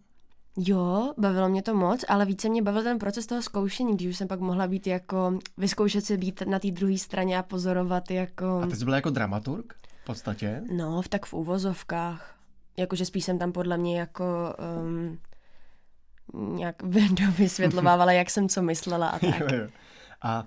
Jo, 0.56 1.12
bavilo 1.18 1.48
mě 1.48 1.62
to 1.62 1.74
moc, 1.74 2.04
ale 2.08 2.26
více 2.26 2.48
mě 2.48 2.62
bavil 2.62 2.82
ten 2.82 2.98
proces 2.98 3.26
toho 3.26 3.42
zkoušení, 3.42 3.94
když 3.94 4.08
už 4.08 4.16
jsem 4.16 4.28
pak 4.28 4.40
mohla 4.40 4.66
být 4.66 4.86
jako, 4.86 5.38
vyzkoušet 5.58 6.04
si 6.04 6.16
být 6.16 6.42
na 6.46 6.58
té 6.58 6.70
druhé 6.70 6.98
straně 6.98 7.38
a 7.38 7.42
pozorovat 7.42 8.10
jako, 8.10 8.60
A 8.62 8.66
ty 8.66 8.76
jsi 8.76 8.84
byla 8.84 8.96
jako 8.96 9.10
dramaturg 9.10 9.74
v 10.02 10.04
podstatě? 10.04 10.62
no, 10.72 11.02
v 11.02 11.08
tak 11.08 11.26
v 11.26 11.34
úvozovkách. 11.34 12.36
Jakože 12.80 13.04
spíš 13.04 13.24
jsem 13.24 13.38
tam 13.38 13.52
podle 13.52 13.78
mě 13.78 13.98
jako 14.00 14.54
um, 14.82 15.18
nějak 16.56 16.82
vysvětlovávala, 17.38 18.12
jak 18.12 18.30
jsem 18.30 18.48
co 18.48 18.62
myslela 18.62 19.08
a 19.08 19.18
tak. 19.18 19.40
Jo, 19.40 19.46
jo. 19.52 19.68
A 20.22 20.46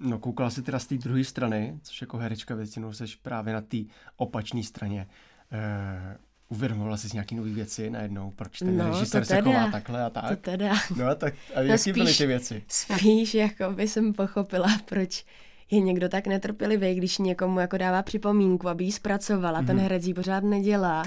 no, 0.00 0.18
koukala 0.18 0.50
jsi 0.50 0.62
teda 0.62 0.78
z 0.78 0.86
té 0.86 0.94
druhé 0.96 1.24
strany, 1.24 1.78
což 1.82 2.00
jako 2.00 2.18
herečka 2.18 2.54
většinou 2.54 2.92
seš 2.92 3.16
právě 3.16 3.54
na 3.54 3.60
té 3.60 3.76
opačné 4.16 4.62
straně. 4.62 5.06
E, 5.52 6.16
uvědomovala 6.48 6.96
jsi 6.96 7.08
nějaký 7.12 7.34
nové 7.34 7.50
věci 7.50 7.90
najednou, 7.90 8.30
proč 8.30 8.58
ten 8.58 8.76
No, 8.76 8.88
režisér 8.90 9.22
to 9.22 9.26
se 9.26 9.40
chová 9.42 9.70
takhle 9.70 10.02
a 10.04 10.10
To 10.10 10.20
tak? 10.20 10.40
teda, 10.40 10.72
No 10.96 11.06
a 11.06 11.14
tak, 11.14 11.34
a 11.54 11.60
jaký 11.60 11.92
byly 11.92 12.06
spíš- 12.06 12.18
ty 12.18 12.26
věci? 12.26 12.62
spíš 12.68 13.34
jako 13.34 13.70
by 13.72 13.88
jsem 13.88 14.12
pochopila, 14.12 14.68
proč 14.84 15.24
je 15.70 15.80
někdo 15.80 16.08
tak 16.08 16.26
netrpělivý, 16.26 16.94
když 16.94 17.18
někomu 17.18 17.60
jako 17.60 17.76
dává 17.76 18.02
připomínku, 18.02 18.68
aby 18.68 18.84
ji 18.84 18.92
zpracovala, 18.92 19.62
ten 19.62 19.76
Mhm. 19.76 19.82
herec 19.82 20.06
ji 20.06 20.14
pořád 20.14 20.44
nedělá 20.44 21.02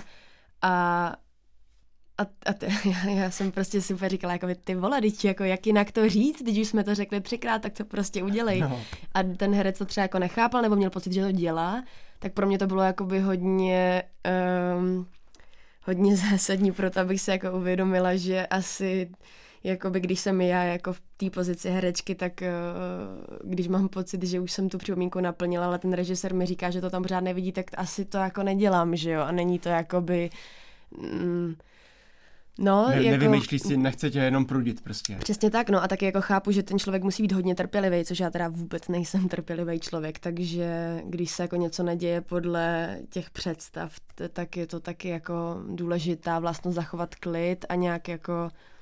a 0.61 1.15
a, 2.17 2.25
a 2.45 2.53
t- 2.53 2.67
já, 2.85 3.09
já, 3.09 3.31
jsem 3.31 3.51
prostě 3.51 3.79
úplně 3.93 4.09
říkala, 4.09 4.33
jako 4.33 4.47
ty 4.63 4.75
vole, 4.75 5.01
teď 5.01 5.25
jako 5.25 5.43
jak 5.43 5.67
jinak 5.67 5.91
to 5.91 6.09
říct, 6.09 6.41
když 6.41 6.57
už 6.57 6.67
jsme 6.67 6.83
to 6.83 6.95
řekli 6.95 7.21
třikrát, 7.21 7.61
tak 7.61 7.73
to 7.73 7.85
prostě 7.85 8.23
udělej. 8.23 8.61
No. 8.61 8.81
A 9.13 9.23
ten 9.23 9.53
herec 9.53 9.77
to 9.77 9.85
třeba 9.85 10.01
jako 10.01 10.19
nechápal, 10.19 10.61
nebo 10.61 10.75
měl 10.75 10.89
pocit, 10.89 11.13
že 11.13 11.21
to 11.21 11.31
dělá, 11.31 11.83
tak 12.19 12.33
pro 12.33 12.47
mě 12.47 12.57
to 12.57 12.67
bylo 12.67 12.81
jakoby 12.81 13.19
hodně, 13.19 14.03
um, 14.77 15.07
hodně 15.83 16.15
zásadní 16.31 16.71
pro 16.71 16.89
to, 16.89 16.99
abych 16.99 17.21
se 17.21 17.31
jako 17.31 17.51
uvědomila, 17.51 18.15
že 18.15 18.47
asi 18.47 19.09
jakoby 19.63 19.99
když 19.99 20.19
jsem 20.19 20.41
já 20.41 20.63
jako 20.63 20.93
v 20.93 21.01
té 21.17 21.29
pozici 21.29 21.69
herečky, 21.69 22.15
tak 22.15 22.41
uh, 22.41 23.51
když 23.51 23.67
mám 23.67 23.89
pocit, 23.89 24.23
že 24.23 24.39
už 24.39 24.51
jsem 24.51 24.69
tu 24.69 24.77
připomínku 24.77 25.19
naplnila, 25.19 25.65
ale 25.65 25.79
ten 25.79 25.93
režisér 25.93 26.33
mi 26.33 26.45
říká, 26.45 26.69
že 26.69 26.81
to 26.81 26.89
tam 26.89 27.01
pořád 27.01 27.19
nevidí, 27.19 27.51
tak 27.51 27.65
asi 27.77 28.05
to 28.05 28.17
jako 28.17 28.43
nedělám, 28.43 28.95
že 28.95 29.11
jo? 29.11 29.21
A 29.21 29.31
není 29.31 29.59
to 29.59 29.69
jakoby... 29.69 30.29
Mm, 30.97 31.55
no, 32.59 32.89
Ne, 32.89 32.95
jako... 32.95 33.09
Nevymýšlíš 33.09 33.61
si, 33.61 33.77
nechce 33.77 34.11
tě 34.11 34.19
jenom 34.19 34.45
prudit 34.45 34.81
prostě. 34.81 35.15
Přesně 35.15 35.51
tak, 35.51 35.69
no 35.69 35.83
a 35.83 35.87
taky 35.87 36.05
jako 36.05 36.21
chápu, 36.21 36.51
že 36.51 36.63
ten 36.63 36.79
člověk 36.79 37.03
musí 37.03 37.23
být 37.23 37.31
hodně 37.31 37.55
trpělivý, 37.55 38.05
což 38.05 38.19
já 38.19 38.29
teda 38.29 38.47
vůbec 38.47 38.87
nejsem 38.87 39.29
trpělivý 39.29 39.79
člověk, 39.79 40.19
takže 40.19 41.01
když 41.05 41.31
se 41.31 41.43
jako 41.43 41.55
něco 41.55 41.83
neděje 41.83 42.21
podle 42.21 42.97
těch 43.09 43.29
představ, 43.29 43.95
tak 44.33 44.57
je 44.57 44.67
to 44.67 44.79
taky 44.79 45.07
jako 45.07 45.63
důležitá 45.69 46.39
vlastnost 46.39 46.75
zachovat 46.75 47.15
klid 47.15 47.65
a 47.69 47.75
nějak 47.75 48.07
jako 48.07 48.33
eh, 48.53 48.80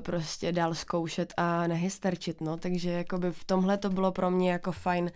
prostě 0.00 0.52
dál 0.52 0.74
zkoušet 0.74 1.34
a 1.36 1.66
nehysterčit, 1.66 2.40
no, 2.40 2.56
takže 2.56 2.90
jakoby 2.90 3.32
v 3.32 3.44
tomhle 3.44 3.78
to 3.78 3.90
bylo 3.90 4.12
pro 4.12 4.30
mě 4.30 4.50
jako 4.52 4.72
fajn, 4.72 5.10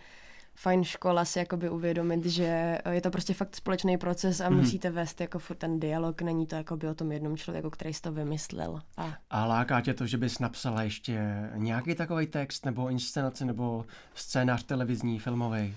fajn 0.55 0.83
škola 0.83 1.25
si 1.25 1.39
jakoby 1.39 1.69
uvědomit, 1.69 2.25
že 2.25 2.77
je 2.91 3.01
to 3.01 3.09
prostě 3.11 3.33
fakt 3.33 3.55
společný 3.55 3.97
proces 3.97 4.41
a 4.41 4.49
Mhm. 4.49 4.59
musíte 4.59 4.89
vést 4.89 5.21
jako 5.21 5.39
furt 5.39 5.55
ten 5.57 5.79
dialog, 5.79 6.21
není 6.21 6.47
to 6.47 6.55
jakoby 6.55 6.87
o 6.87 6.93
tom 6.93 7.11
jednom 7.11 7.37
člověku, 7.37 7.69
který 7.69 7.93
si 7.93 8.01
to 8.01 8.11
vymyslel. 8.11 8.81
A 8.97 9.13
A 9.29 9.45
láká 9.45 9.81
tě 9.81 9.93
to, 9.93 10.05
že 10.05 10.17
bys 10.17 10.39
napsala 10.39 10.83
ještě 10.83 11.19
nějaký 11.55 11.95
takový 11.95 12.27
text, 12.27 12.65
nebo 12.65 12.89
inscenaci, 12.89 13.45
nebo 13.45 13.85
scénář 14.13 14.63
televizní, 14.63 15.19
filmový? 15.19 15.75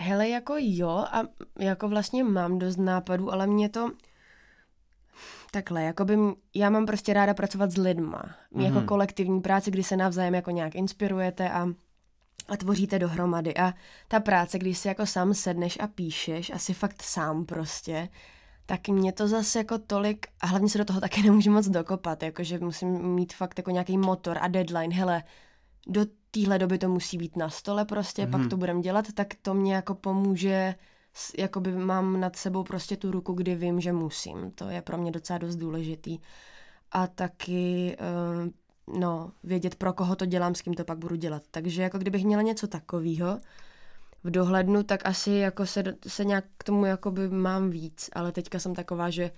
Hele, 0.00 0.28
jako 0.28 0.54
jo, 0.58 0.88
a 1.12 1.22
jako 1.58 1.88
vlastně 1.88 2.24
mám 2.24 2.58
dost 2.58 2.76
nápadů, 2.76 3.32
ale 3.32 3.46
mě 3.46 3.68
to 3.68 3.90
takhle, 5.50 5.82
jako 5.82 6.04
by 6.04 6.18
já 6.54 6.70
mám 6.70 6.86
prostě 6.86 7.12
ráda 7.12 7.34
pracovat 7.34 7.70
s 7.70 7.76
lidma. 7.76 8.22
Mm-hmm. 8.22 8.60
Jako 8.60 8.80
kolektivní 8.80 9.40
práce, 9.40 9.70
kdy 9.70 9.82
se 9.82 9.96
navzájem 9.96 10.34
jako 10.34 10.50
nějak 10.50 10.74
inspirujete 10.74 11.50
a, 11.50 11.68
a 12.48 12.56
tvoříte 12.56 12.98
dohromady. 12.98 13.56
A 13.56 13.74
ta 14.08 14.20
práce, 14.20 14.58
když 14.58 14.78
si 14.78 14.88
jako 14.88 15.06
sám 15.06 15.34
sedneš 15.34 15.78
a 15.80 15.86
píšeš, 15.86 16.50
asi 16.50 16.74
fakt 16.74 17.02
sám 17.02 17.44
prostě, 17.44 18.08
tak 18.66 18.88
mě 18.88 19.12
to 19.12 19.28
zase 19.28 19.58
jako 19.58 19.78
tolik, 19.78 20.26
a 20.40 20.46
hlavně 20.46 20.68
se 20.68 20.78
do 20.78 20.84
toho 20.84 21.00
také 21.06 21.22
nemůžu 21.22 21.50
moc 21.50 21.68
dokopat, 21.68 22.22
jakože 22.22 22.58
musím 22.58 22.88
mít 22.88 23.32
fakt 23.32 23.58
jako 23.58 23.70
nějaký 23.70 23.98
motor 23.98 24.38
a 24.40 24.48
deadline, 24.48 24.94
hele, 24.94 25.22
do 25.86 26.06
téhle 26.30 26.58
doby 26.58 26.78
to 26.78 26.88
musí 26.88 27.18
být 27.18 27.36
na 27.36 27.50
stole 27.50 27.84
prostě, 27.84 28.22
mm-hmm. 28.22 28.30
pak 28.30 28.40
mhm. 28.40 28.50
to 28.50 28.56
budem 28.56 28.80
dělat, 28.80 29.12
tak 29.14 29.34
to 29.42 29.54
mě 29.54 29.74
jako 29.74 29.94
pomůže, 29.94 30.74
jakoby 31.38 31.72
mám 31.72 32.20
nad 32.20 32.36
sebou 32.36 32.64
prostě 32.64 32.96
tu 32.96 33.10
ruku, 33.10 33.32
kdy 33.32 33.54
vím, 33.54 33.80
že 33.80 33.92
musím. 33.92 34.50
To 34.50 34.70
je 34.70 34.82
pro 34.82 34.98
mě 34.98 35.10
docela 35.10 35.38
dost 35.38 35.56
důležitý. 35.56 36.18
A 36.92 37.06
taky, 37.06 37.96
uh, 38.86 38.98
no, 39.00 39.32
vědět, 39.44 39.74
pro 39.74 39.92
koho 39.92 40.16
to 40.16 40.26
dělám, 40.26 40.54
s 40.54 40.62
kým 40.62 40.74
to 40.74 40.84
pak 40.84 40.98
budu 40.98 41.16
dělat. 41.16 41.42
Takže 41.50 41.82
jako 41.82 41.98
kdybych 41.98 42.24
měla 42.24 42.42
něco 42.42 42.66
takového 42.66 43.40
v 44.24 44.30
dohlednu, 44.30 44.82
tak 44.82 45.06
asi 45.06 45.30
jako 45.30 45.66
se, 45.66 45.82
se 46.06 46.24
nějak 46.24 46.44
k 46.58 46.64
tomu 46.64 46.84
jakoby 46.84 47.28
mám 47.28 47.70
víc, 47.70 48.10
ale 48.12 48.32
teďka 48.32 48.58
jsem 48.58 48.74
taková, 48.74 49.10
že 49.10 49.30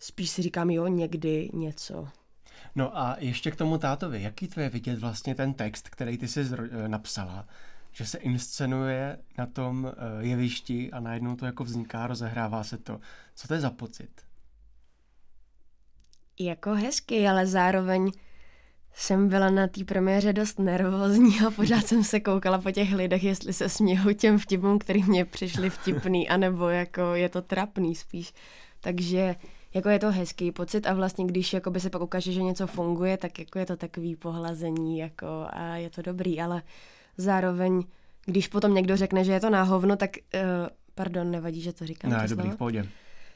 spíš 0.00 0.30
si 0.30 0.42
říkám, 0.42 0.70
jo, 0.70 0.86
někdy 0.86 1.50
něco. 1.52 2.08
No 2.74 2.98
a 2.98 3.16
ještě 3.18 3.50
k 3.50 3.56
tomu 3.56 3.78
tátovi. 3.78 4.22
Jaký 4.22 4.48
to 4.48 4.60
je 4.60 4.68
vidět 4.68 4.98
vlastně 4.98 5.34
ten 5.34 5.54
text, 5.54 5.88
který 5.88 6.18
ty 6.18 6.28
jsi 6.28 6.40
eh, 6.40 6.88
napsala, 6.88 7.46
že 7.96 8.06
se 8.06 8.18
inscenuje 8.18 9.18
na 9.38 9.46
tom 9.46 9.86
eh, 9.86 10.26
jevišti 10.26 10.90
a 10.92 11.00
najednou 11.00 11.36
to 11.36 11.46
jako 11.46 11.64
vzniká, 11.64 12.06
rozehrává 12.06 12.64
se 12.64 12.78
to. 12.78 13.00
Co 13.34 13.48
to 13.48 13.54
je 13.54 13.60
za 13.60 13.70
pocit? 13.70 14.10
Jako 16.40 16.74
hezky, 16.74 17.28
ale 17.28 17.46
zároveň 17.46 18.10
jsem 18.94 19.28
byla 19.28 19.50
na 19.50 19.66
té 19.66 19.84
premiéře 19.84 20.32
dost 20.32 20.58
nervózní 20.58 21.40
a 21.46 21.50
pořád 21.50 21.86
jsem 21.86 22.04
se 22.04 22.20
koukala 22.20 22.58
po 22.58 22.70
těch 22.70 22.92
lidech, 22.92 23.24
jestli 23.24 23.52
se 23.52 23.68
smějou 23.68 24.12
těm 24.12 24.38
vtipům, 24.38 24.78
který 24.78 25.02
mě 25.02 25.24
přišli 25.24 25.70
vtipný, 25.70 26.28
anebo 26.28 26.68
jako 26.68 27.14
je 27.14 27.28
to 27.28 27.42
trapný 27.42 27.94
spíš. 27.94 28.32
Takže 28.80 29.36
jako 29.74 29.88
je 29.88 29.98
to 29.98 30.10
hezký 30.10 30.52
pocit 30.52 30.86
a 30.86 30.94
vlastně 30.94 31.24
když 31.26 31.52
jakoby 31.52 31.80
se 31.80 31.90
pak 31.90 32.02
ukáže, 32.02 32.32
že 32.32 32.42
něco 32.42 32.66
funguje, 32.66 33.16
tak 33.16 33.38
jako 33.38 33.58
je 33.58 33.66
to 33.66 33.76
takový 33.76 34.16
pohlazení 34.16 34.98
jako 34.98 35.46
a 35.50 35.76
je 35.76 35.90
to 35.90 36.02
dobrý, 36.02 36.40
ale 36.40 36.62
zároveň, 37.16 37.82
když 38.24 38.48
potom 38.48 38.74
někdo 38.74 38.96
řekne, 38.96 39.24
že 39.24 39.32
je 39.32 39.40
to 39.40 39.50
náhovno, 39.50 39.96
tak 39.96 40.10
uh, 40.34 40.40
pardon, 40.94 41.30
nevadí, 41.30 41.60
že 41.60 41.72
to 41.72 41.86
říkám. 41.86 42.10
Ne, 42.10 42.28
to 42.28 42.34
dobrý, 42.34 42.50
v 42.50 42.56
pohodě. 42.56 42.88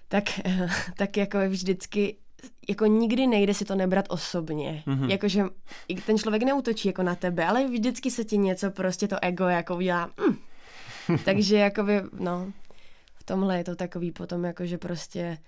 Tak, 0.09 0.25
uh, 0.47 0.71
tak 0.97 1.17
jako 1.17 1.39
vždycky 1.49 2.17
jako 2.69 2.87
nikdy 2.87 3.27
nejde 3.27 3.55
si 3.55 3.65
to 3.65 3.75
nebrat 3.75 4.05
osobně. 4.09 4.83
Mm-hmm. 4.87 5.11
Jakože 5.11 5.45
ten 6.07 6.19
člověk 6.19 6.43
neutočí 6.43 6.89
jako 6.89 7.03
na 7.03 7.15
tebe, 7.15 7.47
ale 7.47 7.67
vždycky 7.69 8.11
se 8.11 8.25
ti 8.25 8.39
něco 8.39 8.71
prostě 8.71 9.09
to 9.09 9.17
ego 9.23 9.45
jako 9.45 9.77
udělá. 9.77 10.11
Mm. 10.29 11.19
Takže 11.25 11.57
jakoby, 11.57 12.03
no, 12.19 12.53
v 13.15 13.25
tomhle 13.25 13.59
je 13.59 13.65
to 13.65 13.77
takový 13.77 14.13
potom 14.13 14.45
jako, 14.45 14.67
že 14.67 14.79
prostě 14.79 15.39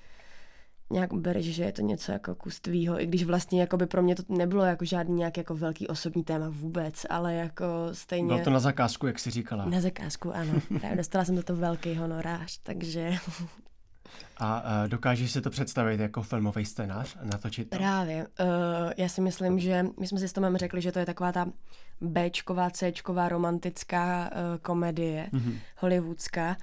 nějak 0.92 1.14
bereš, 1.14 1.54
že 1.54 1.64
je 1.64 1.72
to 1.72 1.82
něco 1.82 2.12
jako 2.12 2.34
kus 2.34 2.60
tvýho, 2.60 3.00
i 3.00 3.06
když 3.06 3.24
vlastně 3.24 3.60
jako 3.60 3.76
by 3.76 3.86
pro 3.86 4.02
mě 4.02 4.14
to 4.14 4.22
nebylo 4.28 4.64
jako 4.64 4.84
žádný 4.84 5.14
nějaký 5.14 5.40
jako 5.40 5.54
velký 5.54 5.88
osobní 5.88 6.24
téma 6.24 6.46
vůbec, 6.50 7.06
ale 7.10 7.34
jako 7.34 7.64
stejně... 7.92 8.26
Bylo 8.26 8.44
to 8.44 8.50
na 8.50 8.60
zakázku, 8.60 9.06
jak 9.06 9.18
jsi 9.18 9.30
říkala. 9.30 9.64
Na 9.64 9.80
zakázku, 9.80 10.34
ano. 10.34 10.52
Právě 10.80 10.96
dostala 10.96 11.24
jsem 11.24 11.36
za 11.36 11.42
to 11.42 11.56
velký 11.56 11.94
honorář, 11.94 12.58
takže... 12.62 13.12
A 14.36 14.60
uh, 14.60 14.88
dokážeš 14.88 15.30
si 15.30 15.40
to 15.40 15.50
představit 15.50 16.00
jako 16.00 16.22
filmový 16.22 16.64
scénář 16.64 17.16
a 17.20 17.24
natočit 17.24 17.70
to? 17.70 17.76
Právě. 17.76 18.26
Uh, 18.40 18.92
já 18.96 19.08
si 19.08 19.20
myslím, 19.20 19.58
že 19.58 19.86
my 20.00 20.06
jsme 20.06 20.18
si 20.18 20.28
s 20.28 20.32
Tomem 20.32 20.56
řekli, 20.56 20.80
že 20.80 20.92
to 20.92 20.98
je 20.98 21.06
taková 21.06 21.32
ta 21.32 21.46
Bčková, 22.00 22.70
Cčková 22.70 23.28
romantická 23.28 24.30
uh, 24.30 24.58
komedie 24.62 25.28
mm-hmm. 25.32 25.54
hollywoodská, 25.76 26.56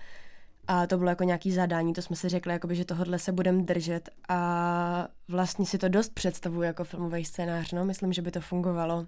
a 0.71 0.87
to 0.87 0.97
bylo 0.97 1.09
jako 1.09 1.23
nějaký 1.23 1.51
zadání, 1.51 1.93
to 1.93 2.01
jsme 2.01 2.15
si 2.15 2.29
řekli, 2.29 2.53
jakoby, 2.53 2.75
že 2.75 2.85
tohle 2.85 3.19
se 3.19 3.31
budeme 3.31 3.63
držet 3.63 4.09
a 4.29 5.07
vlastně 5.27 5.65
si 5.65 5.77
to 5.77 5.89
dost 5.89 6.13
představuji 6.13 6.61
jako 6.61 6.83
filmový 6.83 7.25
scénář, 7.25 7.71
no, 7.71 7.85
myslím, 7.85 8.13
že 8.13 8.21
by 8.21 8.31
to 8.31 8.41
fungovalo 8.41 9.07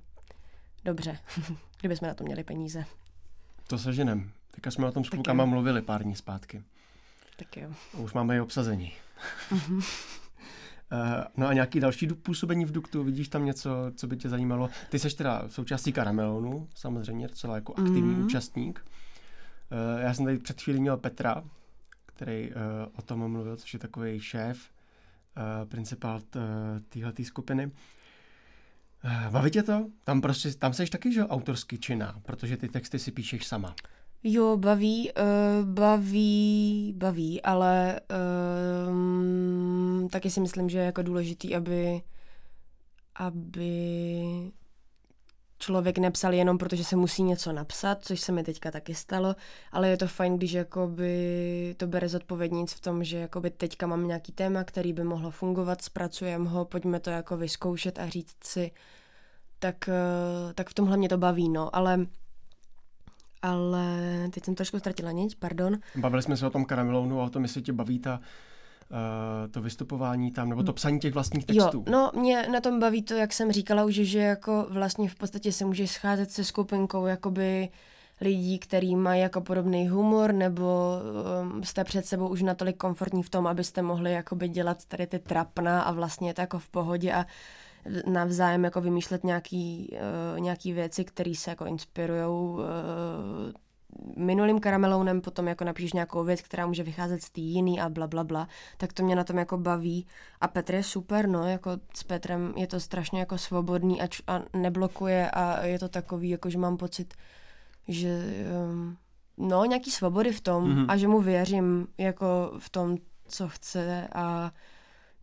dobře, 0.86 1.18
kdyby 1.80 1.96
jsme 1.96 2.08
na 2.08 2.14
to 2.14 2.24
měli 2.24 2.44
peníze. 2.44 2.86
To 3.68 3.78
se 3.78 3.94
ženem. 3.94 4.32
Teďka 4.52 4.72
jsme 4.72 4.88
o 4.88 4.92
tom 4.92 5.04
s 5.04 5.10
klukama 5.10 5.46
mluvili 5.46 5.82
pár 5.82 6.04
dní 6.04 6.16
zpátky. 6.16 6.64
Tak 7.36 7.58
jo. 7.58 7.70
Už 7.98 8.14
máme 8.14 8.38
i 8.38 8.40
obsazení. 8.40 8.92
uh, 9.52 9.84
no 11.38 11.48
a 11.48 11.54
nějaký 11.54 11.80
další 11.80 12.08
působení 12.08 12.66
v 12.66 12.72
Duktu, 12.72 13.04
vidíš 13.04 13.28
tam 13.28 13.46
něco, 13.46 13.70
co 13.96 14.08
by 14.08 14.18
tě 14.18 14.30
zajímalo? 14.30 14.70
Ty 14.90 15.00
jsi 15.00 15.16
teda 15.16 15.44
součástí 15.48 15.94
Karamelonu, 15.94 16.68
samozřejmě 16.76 17.28
docela 17.28 17.56
jako 17.56 17.74
aktivní 17.74 18.16
mm. 18.16 18.26
účastník. 18.26 18.86
Uh, 19.72 20.02
já 20.02 20.14
jsem 20.14 20.26
tady 20.26 20.38
před 20.38 20.62
chvílí 20.62 20.80
měl 20.80 20.98
Petra, 20.98 21.44
který 22.06 22.50
uh, 22.50 22.56
o 22.96 23.02
tom 23.02 23.32
mluvil, 23.32 23.58
což 23.58 23.74
je 23.74 23.80
takový 23.80 24.20
šéf, 24.20 24.60
uh, 25.38 25.70
principál 25.70 26.22
téhle 26.90 27.14
skupiny. 27.24 27.72
Baví 29.32 29.52
tě 29.52 29.64
to? 29.64 29.86
Tam 30.04 30.22
prostě, 30.22 30.54
tam 30.54 30.74
seš 30.74 30.90
taky, 30.90 31.14
že 31.14 31.28
autorský 31.28 31.78
činná, 31.78 32.20
protože 32.24 32.58
ty 32.58 32.70
texty 32.70 33.00
si 33.00 33.12
píšeš 33.12 33.48
sama. 33.48 33.76
Jo, 34.24 34.58
baví, 34.58 35.12
uh, 35.12 35.66
baví, 35.70 36.94
baví, 36.98 37.42
ale 37.42 38.00
uh, 38.92 40.08
taky 40.10 40.30
si 40.30 40.40
myslím, 40.40 40.70
že 40.70 40.78
je 40.78 40.86
jako 40.86 41.02
důležitý, 41.02 41.56
aby 41.56 42.02
aby 43.16 44.52
člověk 45.62 45.98
nepsal 45.98 46.34
jenom 46.34 46.58
protože 46.58 46.84
se 46.84 46.96
musí 46.96 47.24
něco 47.24 47.52
napsat, 47.52 48.06
což 48.06 48.20
se 48.20 48.32
mi 48.32 48.44
teďka 48.44 48.72
taky 48.72 48.96
stalo, 48.96 49.36
ale 49.72 49.90
je 49.90 49.98
to 49.98 50.08
fajn, 50.08 50.38
když 50.38 50.52
jakoby 50.52 51.76
to 51.78 51.88
bere 51.88 52.10
zodpovědnic 52.10 52.74
v 52.74 52.80
tom, 52.80 53.04
že 53.04 53.18
jakoby 53.18 53.50
teďka 53.50 53.88
mám 53.88 54.08
nějaký 54.08 54.32
téma, 54.32 54.64
který 54.64 54.94
by 54.94 55.04
mohlo 55.04 55.32
fungovat, 55.32 55.82
zpracujeme 55.82 56.50
ho, 56.50 56.66
pojďme 56.66 57.00
to 57.00 57.10
jako 57.10 57.38
vyzkoušet 57.38 58.00
a 58.00 58.10
říct 58.10 58.36
si, 58.44 58.72
tak, 59.60 59.90
eh, 59.90 60.54
tak 60.54 60.70
v 60.70 60.74
tomhle 60.74 60.98
mě 60.98 61.10
to 61.10 61.18
baví, 61.18 61.50
no, 61.50 61.76
ale 61.76 62.06
ale 63.42 63.98
teď 64.34 64.46
jsem 64.46 64.56
trošku 64.56 64.80
ztratila 64.80 65.12
niť, 65.12 65.36
pardon. 65.36 65.78
Bavili 65.96 66.22
jsme 66.24 66.38
se 66.38 66.48
o 66.48 66.50
tom 66.50 66.66
karamelounu 66.66 67.22
a 67.22 67.24
o 67.24 67.30
tom, 67.30 67.44
jestli 67.44 67.62
tě 67.62 67.74
baví 67.74 68.00
ta 68.00 68.20
to 69.52 69.62
vystupování 69.62 70.32
tam, 70.32 70.50
nebo 70.50 70.64
to 70.64 70.74
psaní 70.74 71.00
těch 71.00 71.14
vlastních 71.14 71.46
textů. 71.46 71.78
Jo, 71.88 71.92
no 71.92 72.12
mě 72.16 72.48
na 72.52 72.62
tom 72.62 72.80
baví 72.80 73.04
to, 73.04 73.14
jak 73.14 73.34
jsem 73.34 73.52
říkala 73.52 73.86
už, 73.86 73.94
že 73.94 74.20
jako 74.20 74.68
vlastně 74.70 75.10
v 75.10 75.16
podstatě 75.16 75.52
se 75.52 75.66
můžeš 75.66 75.92
scházet 75.92 76.32
se 76.32 76.44
skupinkou 76.44 77.06
jakoby 77.06 77.70
lidí, 78.22 78.60
který 78.60 78.96
mají 78.96 79.22
jako 79.22 79.42
podobný 79.42 79.88
humor, 79.88 80.34
nebo 80.34 80.98
um, 81.42 81.64
jste 81.64 81.84
před 81.84 82.06
sebou 82.06 82.28
už 82.28 82.42
natolik 82.42 82.78
komfortní 82.78 83.24
v 83.24 83.30
tom, 83.30 83.48
abyste 83.48 83.82
mohli 83.82 84.14
jakoby 84.14 84.50
dělat 84.50 84.86
tady 84.86 85.08
ty 85.08 85.20
trapna 85.20 85.82
a 85.82 85.92
vlastně 85.92 86.30
je 86.30 86.34
to 86.34 86.42
jako 86.42 86.60
v 86.60 86.70
pohodě 86.70 87.14
a 87.14 87.26
navzájem 88.06 88.64
jako 88.64 88.82
vymýšlet 88.82 89.24
nějaký, 89.24 89.90
uh, 90.34 90.40
nějaký 90.40 90.74
věci, 90.74 91.06
které 91.06 91.36
se 91.36 91.50
jako 91.50 91.66
inspirujou 91.66 92.54
uh, 92.54 92.62
minulým 94.18 94.60
karamelounem 94.60 95.22
potom 95.22 95.48
jako 95.48 95.64
napíšeš 95.64 95.94
nějakou 95.94 96.24
věc, 96.24 96.42
která 96.42 96.68
může 96.68 96.84
vycházet 96.84 97.24
z 97.24 97.30
té 97.30 97.42
jiný 97.42 97.82
a 97.82 97.90
bla, 97.90 98.08
bla, 98.08 98.24
bla, 98.24 98.48
tak 98.78 98.94
to 98.94 99.04
mě 99.04 99.16
na 99.16 99.24
tom 99.24 99.38
jako 99.38 99.58
baví. 99.58 100.08
A 100.42 100.48
Petr 100.48 100.76
je 100.76 100.84
super, 100.84 101.28
no, 101.30 101.48
jako 101.48 101.72
s 101.96 102.04
Petrem 102.04 102.54
je 102.58 102.68
to 102.68 102.80
strašně 102.80 103.20
jako 103.20 103.38
svobodný 103.38 104.02
a, 104.02 104.08
č- 104.08 104.24
a 104.28 104.42
neblokuje 104.54 105.32
a 105.32 105.66
je 105.66 105.80
to 105.80 105.90
takový, 105.90 106.30
jako 106.30 106.50
že 106.50 106.58
mám 106.58 106.78
pocit, 106.78 107.14
že 107.88 108.20
um, 108.72 108.98
no, 109.38 109.66
nějaký 109.66 109.92
svobody 109.92 110.32
v 110.32 110.42
tom 110.42 110.66
mm-hmm. 110.66 110.86
a 110.88 110.98
že 110.98 111.08
mu 111.08 111.22
věřím 111.22 111.88
jako 111.98 112.54
v 112.60 112.70
tom, 112.70 112.98
co 113.28 113.50
chce 113.50 114.08
a 114.16 114.52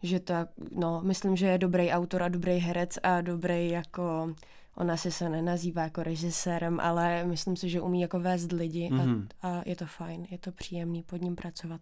že 0.03 0.21
tak, 0.21 0.49
no, 0.73 1.01
myslím, 1.05 1.37
že 1.37 1.47
je 1.47 1.59
dobrý 1.59 1.91
autor 1.91 2.23
a 2.23 2.29
dobrý 2.29 2.59
herec 2.59 2.99
a 3.03 3.21
dobrý 3.21 3.71
jako 3.71 4.35
Ona 4.75 4.97
si 4.97 5.11
se 5.11 5.29
nenazývá 5.29 5.83
jako 5.83 6.03
režisérem, 6.03 6.81
ale 6.81 7.25
myslím 7.25 7.57
si, 7.57 7.69
že 7.69 7.81
umí 7.81 8.01
jako 8.01 8.21
vést 8.21 8.53
lidi 8.53 8.91
mm-hmm. 8.93 9.27
a, 9.43 9.59
a 9.59 9.63
je 9.67 9.77
to 9.77 9.87
fajn, 9.87 10.27
je 10.31 10.39
to 10.39 10.53
příjemný 10.53 11.03
pod 11.03 11.23
ním 11.23 11.37
pracovat. 11.37 11.81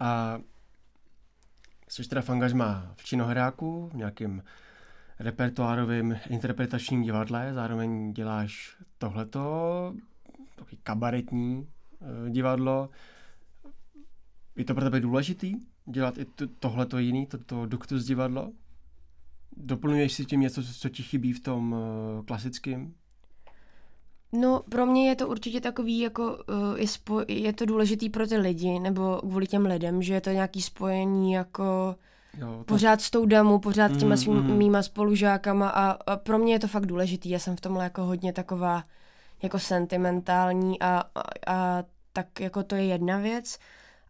A 0.00 0.38
jsi 1.88 2.08
teda 2.08 2.22
v 2.22 2.30
angažmá 2.30 2.92
v 2.96 3.04
činohráku, 3.04 3.90
v 3.92 3.96
nějakém 3.96 4.42
repertoárovém 5.18 6.18
interpretačním 6.30 7.02
divadle, 7.02 7.54
zároveň 7.54 8.12
děláš 8.12 8.76
tohleto, 8.98 9.94
takový 10.56 10.78
kabaretní 10.82 11.56
uh, 11.58 12.30
divadlo. 12.30 12.90
Je 14.56 14.64
to 14.64 14.74
pro 14.74 14.84
tebe 14.84 15.00
důležitý 15.00 15.54
dělat 15.86 16.18
i 16.18 16.24
to, 16.24 16.46
tohleto 16.46 16.98
jiný, 16.98 17.26
toto 17.26 17.66
Duktus 17.66 18.04
divadlo? 18.04 18.52
Doplňuješ 19.56 20.12
si 20.12 20.24
tím 20.24 20.40
něco, 20.40 20.62
co 20.80 20.88
ti 20.88 21.02
chybí 21.02 21.32
v 21.32 21.40
tom 21.40 21.72
uh, 21.72 22.24
klasickém? 22.24 22.94
No, 24.32 24.62
pro 24.68 24.86
mě 24.86 25.08
je 25.08 25.16
to 25.16 25.28
určitě 25.28 25.60
takový, 25.60 25.98
jako 25.98 26.22
uh, 26.22 26.78
je, 26.78 26.86
spo- 26.86 27.24
je 27.28 27.52
to 27.52 27.66
důležitý 27.66 28.10
pro 28.10 28.26
ty 28.26 28.36
lidi, 28.36 28.78
nebo 28.78 29.16
kvůli 29.20 29.46
těm 29.46 29.66
lidem, 29.66 30.02
že 30.02 30.14
je 30.14 30.20
to 30.20 30.30
nějaký 30.30 30.62
spojení 30.62 31.32
jako 31.32 31.96
jo, 32.38 32.58
to... 32.58 32.64
pořád 32.64 33.00
s 33.00 33.10
tou 33.10 33.26
damu, 33.26 33.58
pořád 33.58 33.94
s 33.94 33.98
těma 33.98 34.10
mm, 34.10 34.16
svým, 34.16 34.34
mm. 34.34 34.56
mýma 34.56 34.82
spolužákama 34.82 35.68
a, 35.68 35.90
a 35.90 36.16
pro 36.16 36.38
mě 36.38 36.52
je 36.52 36.58
to 36.58 36.68
fakt 36.68 36.86
důležitý. 36.86 37.30
Já 37.30 37.38
jsem 37.38 37.56
v 37.56 37.60
tomhle 37.60 37.84
jako 37.84 38.02
hodně 38.02 38.32
taková 38.32 38.84
jako 39.42 39.58
sentimentální 39.58 40.80
a, 40.80 41.02
a, 41.14 41.22
a 41.46 41.84
tak 42.12 42.40
jako 42.40 42.62
to 42.62 42.74
je 42.74 42.84
jedna 42.84 43.18
věc. 43.18 43.58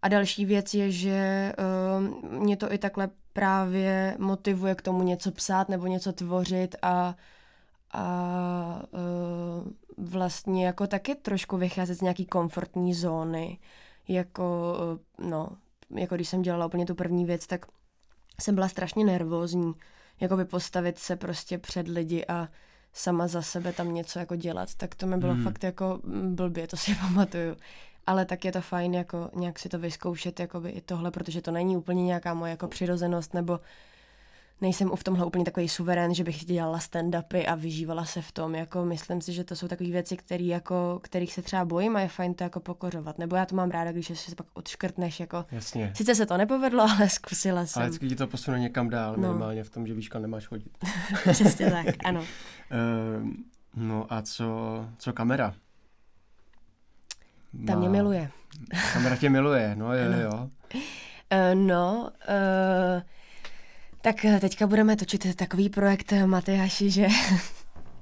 A 0.02 0.08
další 0.08 0.44
věc 0.44 0.74
je, 0.74 0.90
že 0.90 1.52
uh, 1.58 2.32
mě 2.40 2.56
to 2.56 2.72
i 2.72 2.78
takhle 2.78 3.08
právě 3.36 4.16
motivuje 4.18 4.74
k 4.74 4.82
tomu 4.82 5.02
něco 5.02 5.30
psát 5.30 5.68
nebo 5.68 5.86
něco 5.86 6.12
tvořit 6.12 6.76
a, 6.82 7.14
a 7.92 8.82
uh, 8.90 10.08
vlastně 10.10 10.66
jako 10.66 10.86
taky 10.86 11.14
trošku 11.14 11.56
vycházet 11.56 11.94
z 11.94 12.00
nějaký 12.00 12.26
komfortní 12.26 12.94
zóny. 12.94 13.58
Jako, 14.08 14.76
uh, 15.18 15.28
no, 15.28 15.48
jako 15.90 16.14
když 16.14 16.28
jsem 16.28 16.42
dělala 16.42 16.66
úplně 16.66 16.86
tu 16.86 16.94
první 16.94 17.24
věc, 17.24 17.46
tak 17.46 17.66
jsem 18.40 18.54
byla 18.54 18.68
strašně 18.68 19.04
nervózní. 19.04 19.72
Jako 20.20 20.36
by 20.36 20.44
postavit 20.44 20.98
se 20.98 21.16
prostě 21.16 21.58
před 21.58 21.88
lidi 21.88 22.26
a 22.26 22.48
sama 22.92 23.28
za 23.28 23.42
sebe 23.42 23.72
tam 23.72 23.94
něco 23.94 24.18
jako 24.18 24.36
dělat, 24.36 24.74
tak 24.74 24.94
to 24.94 25.06
mi 25.06 25.16
bylo 25.16 25.34
hmm. 25.34 25.44
fakt 25.44 25.64
jako 25.64 26.00
blbě, 26.22 26.66
to 26.66 26.76
si 26.76 26.94
pamatuju 27.00 27.56
ale 28.06 28.24
tak 28.24 28.44
je 28.44 28.52
to 28.52 28.60
fajn 28.60 28.94
jako 28.94 29.30
nějak 29.34 29.58
si 29.58 29.68
to 29.68 29.78
vyzkoušet 29.78 30.40
jakoby 30.40 30.70
i 30.70 30.80
tohle, 30.80 31.10
protože 31.10 31.42
to 31.42 31.50
není 31.50 31.76
úplně 31.76 32.04
nějaká 32.04 32.34
moje 32.34 32.50
jako 32.50 32.68
přirozenost, 32.68 33.34
nebo 33.34 33.60
nejsem 34.60 34.90
v 34.96 35.04
tomhle 35.04 35.26
úplně 35.26 35.44
takový 35.44 35.68
suverén, 35.68 36.14
že 36.14 36.24
bych 36.24 36.44
dělala 36.44 36.78
stand-upy 36.78 37.44
a 37.48 37.54
vyžívala 37.54 38.04
se 38.04 38.22
v 38.22 38.32
tom. 38.32 38.54
Jako 38.54 38.84
myslím 38.84 39.20
si, 39.20 39.32
že 39.32 39.44
to 39.44 39.56
jsou 39.56 39.68
takové 39.68 39.90
věci, 39.90 40.16
který 40.16 40.46
jako, 40.46 41.00
kterých 41.02 41.32
se 41.32 41.42
třeba 41.42 41.64
bojím 41.64 41.96
a 41.96 42.00
je 42.00 42.08
fajn 42.08 42.34
to 42.34 42.44
jako 42.44 42.60
pokořovat. 42.60 43.18
Nebo 43.18 43.36
já 43.36 43.46
to 43.46 43.56
mám 43.56 43.70
ráda, 43.70 43.92
když 43.92 44.20
se 44.20 44.34
pak 44.34 44.46
odškrtneš. 44.54 45.20
Jako. 45.20 45.44
Jasně. 45.52 45.92
Sice 45.96 46.14
se 46.14 46.26
to 46.26 46.36
nepovedlo, 46.36 46.82
ale 46.96 47.08
zkusila 47.08 47.66
jsem. 47.66 47.80
Ale 47.80 47.88
vždycky 47.88 48.08
ti 48.08 48.16
to 48.16 48.26
posune 48.26 48.58
někam 48.58 48.88
dál, 48.88 49.16
no. 49.16 49.28
minimálně 49.28 49.64
v 49.64 49.70
tom, 49.70 49.86
že 49.86 49.94
víš, 49.94 50.08
kam 50.08 50.22
nemáš 50.22 50.46
chodit. 50.46 50.78
Přesně 51.30 51.70
tak, 51.70 51.86
ano. 52.04 52.20
Uh, 52.20 52.26
no 53.76 54.06
a 54.08 54.22
co, 54.22 54.46
co 54.98 55.12
kamera? 55.12 55.54
Ta 57.66 57.74
mě 57.78 57.88
miluje. 57.88 58.30
Kamera 58.92 59.16
tě 59.16 59.30
miluje, 59.30 59.76
no 59.76 59.94
jo, 59.94 60.12
jo. 60.12 60.18
jo. 60.20 60.50
Uh, 60.74 61.54
no, 61.54 62.10
uh, 62.28 63.02
tak 64.00 64.16
teďka 64.40 64.66
budeme 64.66 64.96
točit 64.96 65.36
takový 65.36 65.68
projekt 65.68 66.12
Matyáši, 66.26 66.90
že... 66.90 67.06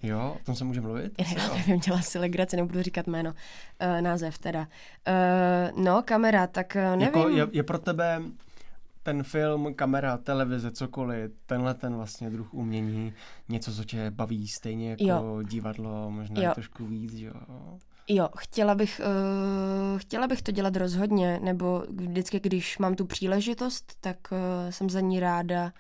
Jo, 0.03 0.37
o 0.41 0.45
tom 0.45 0.55
se 0.55 0.65
může 0.65 0.81
mluvit? 0.81 1.13
Já 1.19 1.45
jo. 1.45 1.55
nevím, 1.57 1.81
dělá 1.81 2.03
si 2.03 2.19
legraci, 2.19 2.57
nebudu 2.57 2.83
říkat 2.83 3.07
jméno, 3.07 3.31
uh, 3.31 4.01
název 4.01 4.39
teda. 4.39 4.61
Uh, 4.61 5.85
no, 5.85 6.03
kamera, 6.03 6.47
tak 6.47 6.75
nevím. 6.75 7.01
Jako 7.01 7.29
je, 7.29 7.47
je 7.53 7.63
pro 7.63 7.79
tebe 7.79 8.23
ten 9.03 9.23
film, 9.23 9.75
kamera, 9.75 10.17
televize, 10.17 10.71
cokoliv, 10.71 11.31
tenhle 11.47 11.75
ten 11.75 11.97
vlastně 11.97 12.31
druh 12.31 12.55
umění, 12.55 13.13
něco, 13.49 13.75
co 13.75 13.85
tě 13.85 14.11
baví 14.11 14.49
stejně 14.49 14.91
jako 14.91 15.05
jo. 15.05 15.43
divadlo, 15.43 16.11
možná 16.11 16.43
jo. 16.43 16.51
trošku 16.55 16.87
víc, 16.87 17.13
jo? 17.15 17.33
Jo, 18.09 18.29
chtěla 18.39 18.75
bych, 18.75 19.01
uh, 19.05 19.99
chtěla 19.99 20.27
bych 20.27 20.43
to 20.43 20.53
dělat 20.53 20.77
rozhodně, 20.77 21.41
nebo 21.43 21.85
vždycky, 21.91 22.41
když 22.41 22.79
mám 22.79 22.95
tu 22.95 23.05
příležitost, 23.05 23.93
tak 24.01 24.17
uh, 24.33 24.71
jsem 24.71 24.91
za 24.91 25.01
ní 25.01 25.21
ráda, 25.21 25.73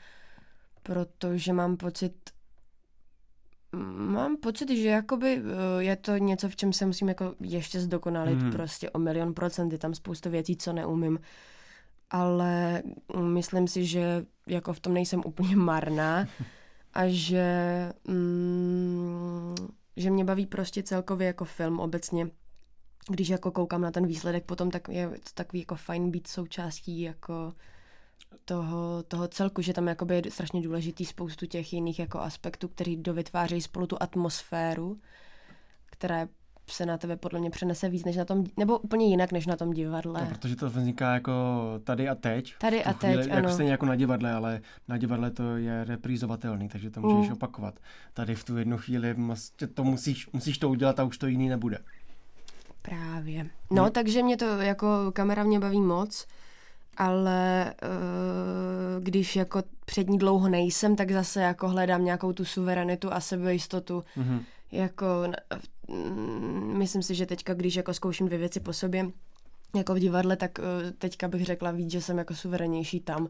protože 0.83 1.53
mám 1.53 1.77
pocit, 1.77 2.15
mám 3.97 4.37
pocit, 4.37 4.77
že 4.77 4.89
jakoby 4.89 5.41
uh, 5.41 5.49
je 5.79 5.97
to 5.97 6.17
něco, 6.17 6.49
v 6.49 6.57
čem 6.57 6.73
se 6.73 6.87
musím 6.87 7.09
jako 7.09 7.35
ještě 7.41 7.81
zdokonalit 7.81 8.39
mm. 8.39 8.53
prostě 8.53 8.91
o 8.91 8.99
milion 8.99 9.35
procent, 9.35 9.73
je 9.73 9.79
tam 9.79 9.95
spousta 9.95 10.31
věcí, 10.31 10.57
co 10.57 10.73
neumím, 10.73 11.19
ale 12.11 12.83
myslím 13.21 13.69
si, 13.69 13.87
že 13.87 14.27
jako 14.47 14.73
v 14.73 14.81
tom 14.81 14.95
nejsem 14.95 15.23
úplně 15.25 15.57
marná 15.57 16.29
a 16.95 17.03
že... 17.07 17.93
Mm, 18.09 19.55
že 19.97 20.11
mě 20.11 20.25
baví 20.25 20.47
prostě 20.47 20.83
celkově 20.83 21.27
jako 21.27 21.45
film 21.45 21.81
obecně. 21.81 22.31
Když 23.09 23.29
jako 23.29 23.51
koukám 23.51 23.81
na 23.81 23.91
ten 23.91 24.07
výsledek 24.07 24.45
potom, 24.45 24.71
tak 24.71 24.89
je 24.89 25.09
to 25.09 25.31
takový 25.35 25.61
jako 25.61 25.77
fajn 25.77 26.11
být 26.11 26.27
součástí 26.27 27.01
jako 27.01 27.53
toho, 28.45 29.03
toho 29.03 29.29
celku, 29.29 29.63
že 29.63 29.73
tam 29.73 29.89
jakoby 29.89 30.15
je 30.15 30.31
strašně 30.31 30.63
důležitý 30.63 31.05
spoustu 31.05 31.47
těch 31.47 31.73
jiných 31.73 31.99
jako 31.99 32.21
aspektů, 32.21 32.69
který 32.69 32.97
dovytvářejí 32.97 33.61
spolu 33.61 33.87
tu 33.87 33.97
atmosféru, 34.01 35.01
která 35.87 36.19
je 36.19 36.29
se 36.66 36.87
na 36.87 36.98
tebe 36.98 37.16
podle 37.16 37.40
mě 37.40 37.50
přenese 37.50 37.88
víc 37.88 38.05
než 38.05 38.16
na 38.16 38.24
tom, 38.24 38.44
nebo 38.57 38.79
úplně 38.79 39.07
jinak 39.07 39.33
než 39.33 39.46
na 39.46 39.57
tom 39.57 39.70
divadle. 39.70 40.20
No, 40.20 40.27
protože 40.27 40.57
to 40.57 40.70
vzniká 40.70 41.14
jako 41.14 41.33
tady 41.85 42.09
a 42.09 42.14
teď. 42.14 42.55
Tady 42.59 42.85
a 42.85 42.92
teď, 42.92 43.14
chvíli, 43.14 43.31
ano. 43.31 43.40
Jako 43.40 43.55
stejně 43.55 43.72
jako 43.72 43.87
na 43.87 43.96
divadle, 43.96 44.33
ale 44.33 44.61
na 44.88 44.98
divadle 44.98 45.31
to 45.31 45.57
je 45.57 45.85
reprízovatelný, 45.85 46.68
takže 46.68 46.90
to 46.90 47.00
můžeš 47.00 47.29
mm. 47.29 47.33
opakovat. 47.33 47.74
Tady 48.14 48.35
v 48.35 48.44
tu 48.44 48.57
jednu 48.57 48.79
chvíli 48.79 49.16
to 49.74 49.85
musíš, 49.85 50.31
musíš 50.33 50.59
to 50.59 50.68
udělat 50.68 51.00
a 51.00 51.05
už 51.05 51.18
to 51.18 51.27
jiný 51.27 51.48
nebude. 51.48 51.79
Právě. 52.83 53.46
No, 53.70 53.83
hmm. 53.83 53.92
takže 53.92 54.22
mě 54.22 54.37
to 54.37 54.44
jako 54.44 55.12
kamera 55.12 55.42
mě 55.42 55.61
baví 55.61 55.81
moc, 55.81 56.27
ale 56.96 57.74
uh, 57.83 59.05
když 59.05 59.37
jako 59.37 59.62
před 59.85 60.09
ní 60.09 60.18
dlouho 60.18 60.48
nejsem, 60.48 60.96
tak 60.96 61.11
zase 61.11 61.42
jako 61.42 61.68
hledám 61.68 62.05
nějakou 62.05 62.33
tu 62.33 62.44
suverenitu 62.44 63.12
a 63.12 63.20
sebejistotu. 63.20 64.05
Mm-hmm. 64.16 64.40
Jako 64.72 65.07
myslím 66.73 67.03
si, 67.03 67.14
že 67.14 67.27
teďka, 67.27 67.55
když 67.55 67.77
jako 67.77 67.94
zkouším 67.94 68.27
dvě 68.27 68.38
věci 68.38 68.61
po 68.61 68.73
sobě, 68.73 69.11
jako 69.77 69.94
v 69.94 69.99
divadle, 69.99 70.37
tak 70.37 70.59
eh, 70.59 70.92
teďka 70.92 71.29
bych 71.29 71.44
řekla 71.44 71.70
víc, 71.70 71.90
že 71.90 72.01
jsem 72.01 72.18
jako 72.18 72.35
suverenější 72.35 73.01
tam. 73.01 73.29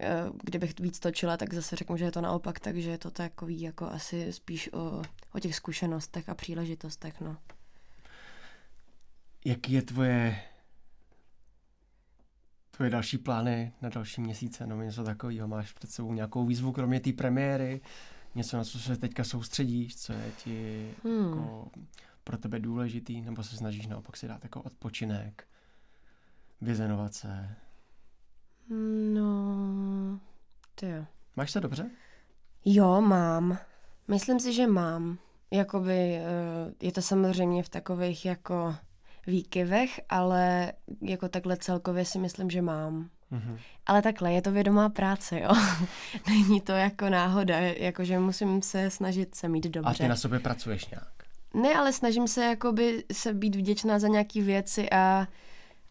Eh, 0.00 0.24
kdybych 0.42 0.80
víc 0.80 0.98
točila, 0.98 1.36
tak 1.36 1.54
zase 1.54 1.76
řeknu, 1.76 1.96
že 1.96 2.04
je 2.04 2.12
to 2.12 2.20
naopak, 2.20 2.60
takže 2.60 2.90
je 2.90 2.98
to 2.98 3.10
takový 3.10 3.60
jako 3.60 3.86
asi 3.86 4.32
spíš 4.32 4.72
o, 4.72 5.02
o 5.34 5.40
těch 5.40 5.54
zkušenostech 5.54 6.28
a 6.28 6.34
příležitostech, 6.34 7.20
no. 7.20 7.36
Jaký 9.44 9.72
je 9.72 9.82
tvoje 9.82 10.36
tvoje 12.78 12.90
další 12.90 13.18
plány 13.18 13.72
na 13.82 13.88
další 13.88 14.20
měsíce, 14.20 14.66
no 14.66 14.82
něco 14.82 15.04
takového, 15.04 15.48
máš 15.48 15.72
před 15.72 15.90
sebou 15.90 16.12
nějakou 16.12 16.46
výzvu, 16.46 16.72
kromě 16.72 17.00
té 17.00 17.12
premiéry, 17.12 17.80
něco, 18.34 18.56
na 18.56 18.64
co 18.64 18.78
se 18.78 18.96
teďka 18.96 19.24
soustředíš, 19.24 19.96
co 19.96 20.12
je 20.12 20.32
ti 20.44 20.90
hmm. 21.04 21.28
jako 21.28 21.70
pro 22.24 22.38
tebe 22.38 22.58
důležitý, 22.58 23.20
nebo 23.20 23.42
se 23.42 23.56
snažíš 23.56 23.86
naopak 23.86 24.16
si 24.16 24.28
dát 24.28 24.44
jako 24.44 24.62
odpočinek, 24.62 25.48
vyzenovat 26.60 27.14
se? 27.14 27.48
No, 29.14 30.20
to 30.74 30.86
jo. 30.86 31.04
Máš 31.36 31.50
se 31.50 31.60
dobře? 31.60 31.90
Jo, 32.64 33.00
mám. 33.00 33.58
Myslím 34.08 34.40
si, 34.40 34.52
že 34.52 34.66
mám. 34.66 35.18
Jakoby 35.50 36.14
eh, 36.14 36.24
je 36.80 36.92
to 36.92 37.02
samozřejmě 37.02 37.62
v 37.62 37.68
takových 37.68 38.24
jako 38.24 38.74
výkyvech, 39.26 40.00
ale 40.08 40.72
jako 41.00 41.28
takhle 41.28 41.56
celkově 41.56 42.04
si 42.04 42.18
myslím, 42.18 42.50
že 42.50 42.62
mám. 42.62 43.10
Mm-hmm. 43.32 43.58
Ale 43.86 44.02
takhle, 44.02 44.32
je 44.32 44.42
to 44.42 44.52
vědomá 44.52 44.88
práce, 44.88 45.40
jo. 45.40 45.50
Není 46.28 46.60
to 46.60 46.72
jako 46.72 47.08
náhoda, 47.08 47.58
jakože 47.58 48.18
musím 48.18 48.62
se 48.62 48.90
snažit 48.90 49.34
se 49.34 49.48
mít 49.48 49.66
dobře. 49.66 49.90
A 49.90 49.94
ty 49.94 50.08
na 50.08 50.16
sobě 50.16 50.38
pracuješ 50.38 50.88
nějak? 50.88 51.08
Ne, 51.54 51.74
ale 51.74 51.92
snažím 51.92 52.28
se 52.28 52.44
jakoby 52.44 53.04
se 53.12 53.34
být 53.34 53.56
vděčná 53.56 53.98
za 53.98 54.08
nějaké 54.08 54.42
věci 54.42 54.90
a, 54.90 55.28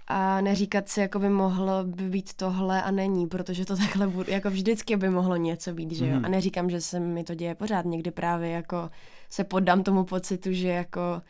a 0.07 0.41
neříkat 0.41 0.89
si, 0.89 0.99
jako 0.99 1.19
by 1.19 1.29
mohlo 1.29 1.83
by 1.83 2.09
být 2.09 2.33
tohle 2.33 2.83
a 2.83 2.91
není, 2.91 3.27
protože 3.27 3.65
to 3.65 3.77
takhle 3.77 4.07
bude, 4.07 4.33
jako 4.33 4.49
vždycky 4.49 4.97
by 4.97 5.09
mohlo 5.09 5.35
něco 5.35 5.73
být, 5.73 5.91
že 5.91 6.07
jo. 6.07 6.15
Mm-hmm. 6.15 6.25
A 6.25 6.29
neříkám, 6.29 6.69
že 6.69 6.81
se 6.81 6.99
mi 6.99 7.23
to 7.23 7.35
děje 7.35 7.55
pořád, 7.55 7.85
někdy 7.85 8.11
právě 8.11 8.49
jako 8.49 8.89
se 9.29 9.43
poddám 9.43 9.83
tomu 9.83 10.03
pocitu, 10.03 10.53
že 10.53 10.67
jako 10.67 11.21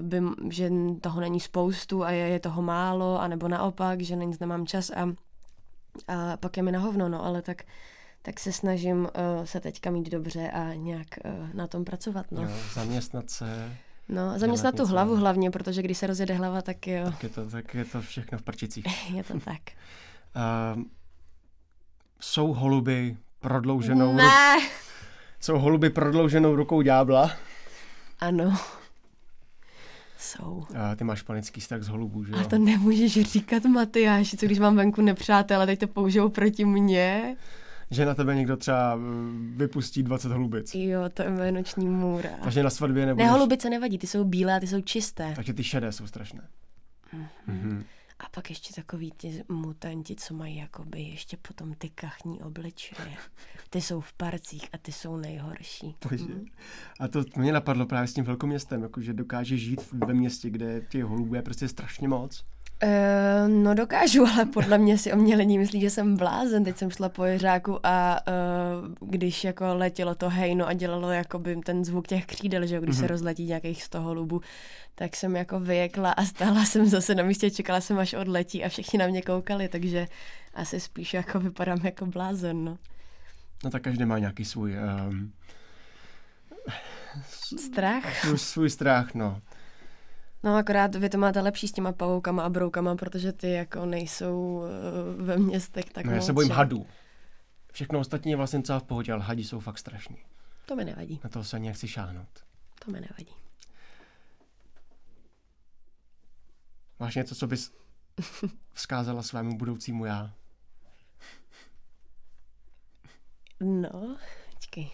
by, 0.00 0.22
že 0.50 0.70
toho 1.00 1.20
není 1.20 1.40
spoustu 1.40 2.04
a 2.04 2.10
je, 2.10 2.28
je 2.28 2.40
toho 2.40 2.62
málo, 2.62 3.20
anebo 3.20 3.48
naopak, 3.48 4.00
že 4.00 4.16
na 4.16 4.24
nic 4.24 4.38
nemám 4.38 4.66
čas 4.66 4.90
a, 4.90 5.08
a 6.08 6.36
pak 6.36 6.56
je 6.56 6.62
mi 6.62 6.72
na 6.72 6.78
hovno, 6.78 7.08
no, 7.08 7.24
ale 7.24 7.42
tak 7.42 7.62
tak 8.26 8.40
se 8.40 8.52
snažím 8.52 8.98
uh, 9.00 9.44
se 9.44 9.60
teďka 9.60 9.90
mít 9.90 10.10
dobře 10.10 10.50
a 10.50 10.74
nějak 10.74 11.06
uh, 11.24 11.54
na 11.54 11.66
tom 11.66 11.84
pracovat. 11.84 12.26
No. 12.30 12.42
Jo, 12.42 12.48
zaměstnat 12.74 13.30
se. 13.30 13.76
No, 14.08 14.38
zaměstnat 14.38 14.74
tu 14.74 14.86
hlavu 14.86 15.16
hlavně, 15.16 15.50
protože 15.50 15.82
když 15.82 15.98
se 15.98 16.06
rozjede 16.06 16.34
hlava, 16.34 16.62
tak 16.62 16.86
jo. 16.86 17.04
Tak 17.04 17.22
je 17.22 17.28
to, 17.28 17.50
tak 17.50 17.74
je 17.74 17.84
to 17.84 18.00
všechno 18.00 18.38
v 18.38 18.42
prčicích. 18.42 19.10
je 19.14 19.24
to 19.24 19.40
tak. 19.40 19.60
Uh, 20.76 20.82
jsou 22.20 22.52
holuby 22.52 23.16
prodlouženou 23.40 24.12
ne. 24.12 24.22
Ru- 24.22 24.68
jsou 25.40 25.58
holuby 25.58 25.90
prodlouženou 25.90 26.56
rukou 26.56 26.82
ďábla? 26.82 27.30
Ano. 28.18 28.58
Jsou. 30.18 30.66
A 30.76 30.96
ty 30.96 31.04
máš 31.04 31.22
panický 31.22 31.60
strach 31.60 31.82
z 31.82 31.88
holubů, 31.88 32.24
že 32.24 32.32
jo? 32.32 32.38
A 32.38 32.44
to 32.44 32.58
nemůžeš 32.58 33.20
říkat, 33.20 33.64
Matyáši, 33.64 34.36
co 34.36 34.46
když 34.46 34.58
mám 34.58 34.76
venku 34.76 35.02
nepřátelé, 35.02 35.66
teď 35.66 35.78
to 35.80 35.88
použijou 35.88 36.28
proti 36.28 36.64
mně. 36.64 37.36
že 37.90 38.06
na 38.06 38.14
tebe 38.14 38.34
někdo 38.34 38.56
třeba 38.56 38.98
vypustí 39.56 40.02
20 40.02 40.32
holubic. 40.32 40.74
Jo, 40.74 41.00
to 41.14 41.22
je 41.22 41.52
noční 41.52 41.86
můra. 41.88 42.30
Takže 42.42 42.62
na 42.62 42.70
svatbě 42.70 43.06
nebo. 43.06 43.22
Ne, 43.22 43.30
holubice 43.30 43.70
nevadí, 43.70 43.98
ty 43.98 44.06
jsou 44.06 44.24
bílé 44.24 44.56
a 44.56 44.60
ty 44.60 44.66
jsou 44.66 44.80
čisté. 44.80 45.32
Takže 45.36 45.52
ty 45.52 45.64
šedé 45.64 45.92
jsou 45.92 46.06
strašné. 46.06 46.40
Mm-hmm. 47.14 47.26
Mm-hmm. 47.48 47.82
A 48.18 48.28
pak 48.28 48.50
ještě 48.50 48.74
takový 48.74 49.12
ty 49.12 49.44
mutanti, 49.48 50.16
co 50.16 50.34
mají 50.34 50.56
jakoby 50.56 51.02
ještě 51.02 51.36
potom 51.36 51.74
ty 51.74 51.88
kachní 51.88 52.42
obličeje. 52.42 53.16
Ty 53.70 53.80
jsou 53.80 54.00
v 54.00 54.12
parcích 54.12 54.68
a 54.72 54.78
ty 54.78 54.92
jsou 54.92 55.16
nejhorší. 55.16 55.96
Bože. 56.10 56.24
Mm. 56.24 56.46
A 57.00 57.08
to 57.08 57.24
mě 57.36 57.52
napadlo 57.52 57.86
právě 57.86 58.08
s 58.08 58.14
tím 58.14 58.24
velkoměstem, 58.24 58.82
jako 58.82 59.00
že 59.00 59.12
dokáže 59.12 59.56
žít 59.56 59.92
ve 59.92 60.14
městě, 60.14 60.50
kde 60.50 60.80
těch 60.80 61.04
holubů 61.04 61.34
je 61.34 61.42
prostě 61.42 61.68
strašně 61.68 62.08
moc. 62.08 62.44
Uh, 62.82 63.48
no 63.48 63.74
dokážu, 63.74 64.26
ale 64.34 64.46
podle 64.46 64.78
mě 64.78 64.98
si 64.98 65.12
o 65.12 65.16
mě 65.16 65.36
lidi 65.36 65.58
myslí, 65.58 65.80
že 65.80 65.90
jsem 65.90 66.16
blázen. 66.16 66.64
Teď 66.64 66.76
jsem 66.76 66.90
šla 66.90 67.08
po 67.08 67.24
jeřáku 67.24 67.86
a 67.86 68.20
uh, 69.00 69.10
když 69.10 69.44
jako 69.44 69.64
letělo 69.74 70.14
to 70.14 70.30
hejno 70.30 70.66
a 70.66 70.72
dělalo 70.72 71.10
jakoby 71.10 71.56
ten 71.56 71.84
zvuk 71.84 72.06
těch 72.06 72.26
křídel, 72.26 72.66
že 72.66 72.80
když 72.80 72.94
mm-hmm. 72.94 72.98
se 72.98 73.04
mhm. 73.04 73.08
rozletí 73.08 73.44
nějakých 73.44 73.82
100 73.82 74.00
holubů, 74.00 74.40
tak 74.94 75.16
jsem 75.16 75.36
jako 75.36 75.60
vyjekla 75.60 76.12
a 76.12 76.24
stála 76.24 76.64
jsem 76.64 76.86
zase 76.86 77.14
na 77.14 77.22
místě, 77.22 77.50
čekala 77.50 77.80
jsem 77.80 77.98
až 77.98 78.14
odletí 78.14 78.64
a 78.64 78.68
všichni 78.68 78.98
na 78.98 79.06
mě 79.06 79.22
koukali, 79.22 79.68
takže 79.68 80.08
asi 80.54 80.80
spíš 80.80 81.14
jako 81.14 81.40
vypadám 81.40 81.78
jako 81.84 82.06
blázen, 82.06 82.64
no. 82.64 82.78
No 83.64 83.70
tak 83.70 83.82
každý 83.82 84.04
má 84.04 84.18
nějaký 84.18 84.44
svůj... 84.44 84.76
Um, 85.08 85.32
strach? 87.58 88.20
Svůj, 88.20 88.38
svůj 88.38 88.70
strach, 88.70 89.14
no. 89.14 89.40
No 90.42 90.56
akorát 90.56 90.94
vy 90.94 91.08
to 91.08 91.18
máte 91.18 91.40
lepší 91.40 91.68
s 91.68 91.72
těma 91.72 91.92
pavoukama 91.92 92.42
a 92.42 92.48
broukama, 92.48 92.96
protože 92.96 93.32
ty 93.32 93.50
jako 93.50 93.86
nejsou 93.86 94.64
uh, 95.16 95.24
ve 95.24 95.36
městech 95.36 95.84
tak 95.84 96.04
No 96.04 96.12
já 96.12 96.20
se 96.20 96.32
bojím 96.32 96.50
hadů. 96.50 96.86
Všechno 97.72 97.98
ostatní 97.98 98.30
je 98.30 98.36
vlastně 98.36 98.62
celá 98.62 98.78
v 98.78 98.82
pohodě, 98.82 99.12
ale 99.12 99.22
hadi 99.22 99.44
jsou 99.44 99.60
fakt 99.60 99.78
strašní. 99.78 100.16
To 100.66 100.76
mi 100.76 100.84
nevadí. 100.84 101.20
Na 101.24 101.30
to 101.30 101.44
se 101.44 101.56
ani 101.56 101.72
chci 101.72 101.88
šáhnout. 101.88 102.44
To 102.84 102.90
mi 102.90 103.00
nevadí. 103.00 103.34
Máš 107.00 107.14
něco, 107.14 107.34
co 107.34 107.46
bys 107.46 107.72
vzkázala 108.72 109.22
svému 109.22 109.58
budoucímu 109.58 110.04
já? 110.04 110.34
No, 113.60 114.16
počkej. 114.54 114.90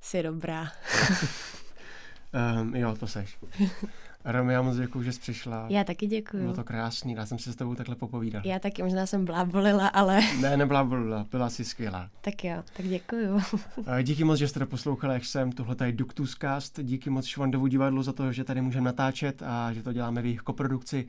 Jsi 0.00 0.22
dobrá. 0.22 0.72
Um, 2.60 2.76
jo, 2.76 2.96
to 2.96 3.06
seš. 3.06 3.38
Romy, 4.24 4.52
já 4.52 4.62
moc 4.62 4.76
děkuji, 4.76 5.02
že 5.02 5.12
jsi 5.12 5.20
přišla. 5.20 5.66
Já 5.68 5.84
taky 5.84 6.06
děkuji. 6.06 6.42
Bylo 6.42 6.54
to 6.54 6.64
krásný, 6.64 7.12
já 7.12 7.26
jsem 7.26 7.38
si 7.38 7.52
s 7.52 7.56
tebou 7.56 7.74
takhle 7.74 7.94
popovídal. 7.94 8.42
Já 8.44 8.58
taky, 8.58 8.82
možná 8.82 9.06
jsem 9.06 9.24
blábolila, 9.24 9.88
ale... 9.88 10.20
ne, 10.40 10.56
neblábolila, 10.56 11.26
byla 11.30 11.50
jsi 11.50 11.64
skvělá. 11.64 12.10
Tak 12.20 12.44
jo, 12.44 12.62
tak 12.76 12.86
děkuji. 12.86 13.40
Díky 14.02 14.24
moc, 14.24 14.38
že 14.38 14.48
jste 14.48 14.60
to 14.60 14.66
poslouchali, 14.66 15.14
jak 15.14 15.24
jsem. 15.24 15.52
Tohle 15.52 15.74
tady 15.74 15.92
Duktuscast. 15.92 16.80
Díky 16.82 17.10
moc 17.10 17.26
Švandovu 17.26 17.66
divadlu 17.66 18.02
za 18.02 18.12
to, 18.12 18.32
že 18.32 18.44
tady 18.44 18.60
můžeme 18.60 18.84
natáčet 18.84 19.42
a 19.42 19.72
že 19.72 19.82
to 19.82 19.92
děláme 19.92 20.22
v 20.22 20.24
jejich 20.24 20.40
koprodukci. 20.40 21.08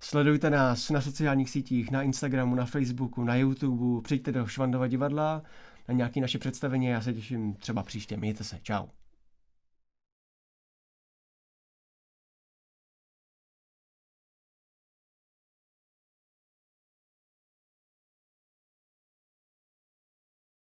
Sledujte 0.00 0.50
nás 0.50 0.90
na 0.90 1.00
sociálních 1.00 1.50
sítích, 1.50 1.90
na 1.90 2.02
Instagramu, 2.02 2.54
na 2.54 2.64
Facebooku, 2.64 3.24
na 3.24 3.36
YouTube, 3.36 4.02
přijďte 4.02 4.32
do 4.32 4.46
Švandova 4.46 4.86
divadla 4.86 5.42
na 5.88 5.94
nějaké 5.94 6.20
naše 6.20 6.38
představení. 6.38 6.86
Já 6.86 7.00
se 7.00 7.14
těším 7.14 7.54
třeba 7.54 7.82
příště. 7.82 8.16
Mějte 8.16 8.44
se. 8.44 8.58
Čau. 8.62 8.86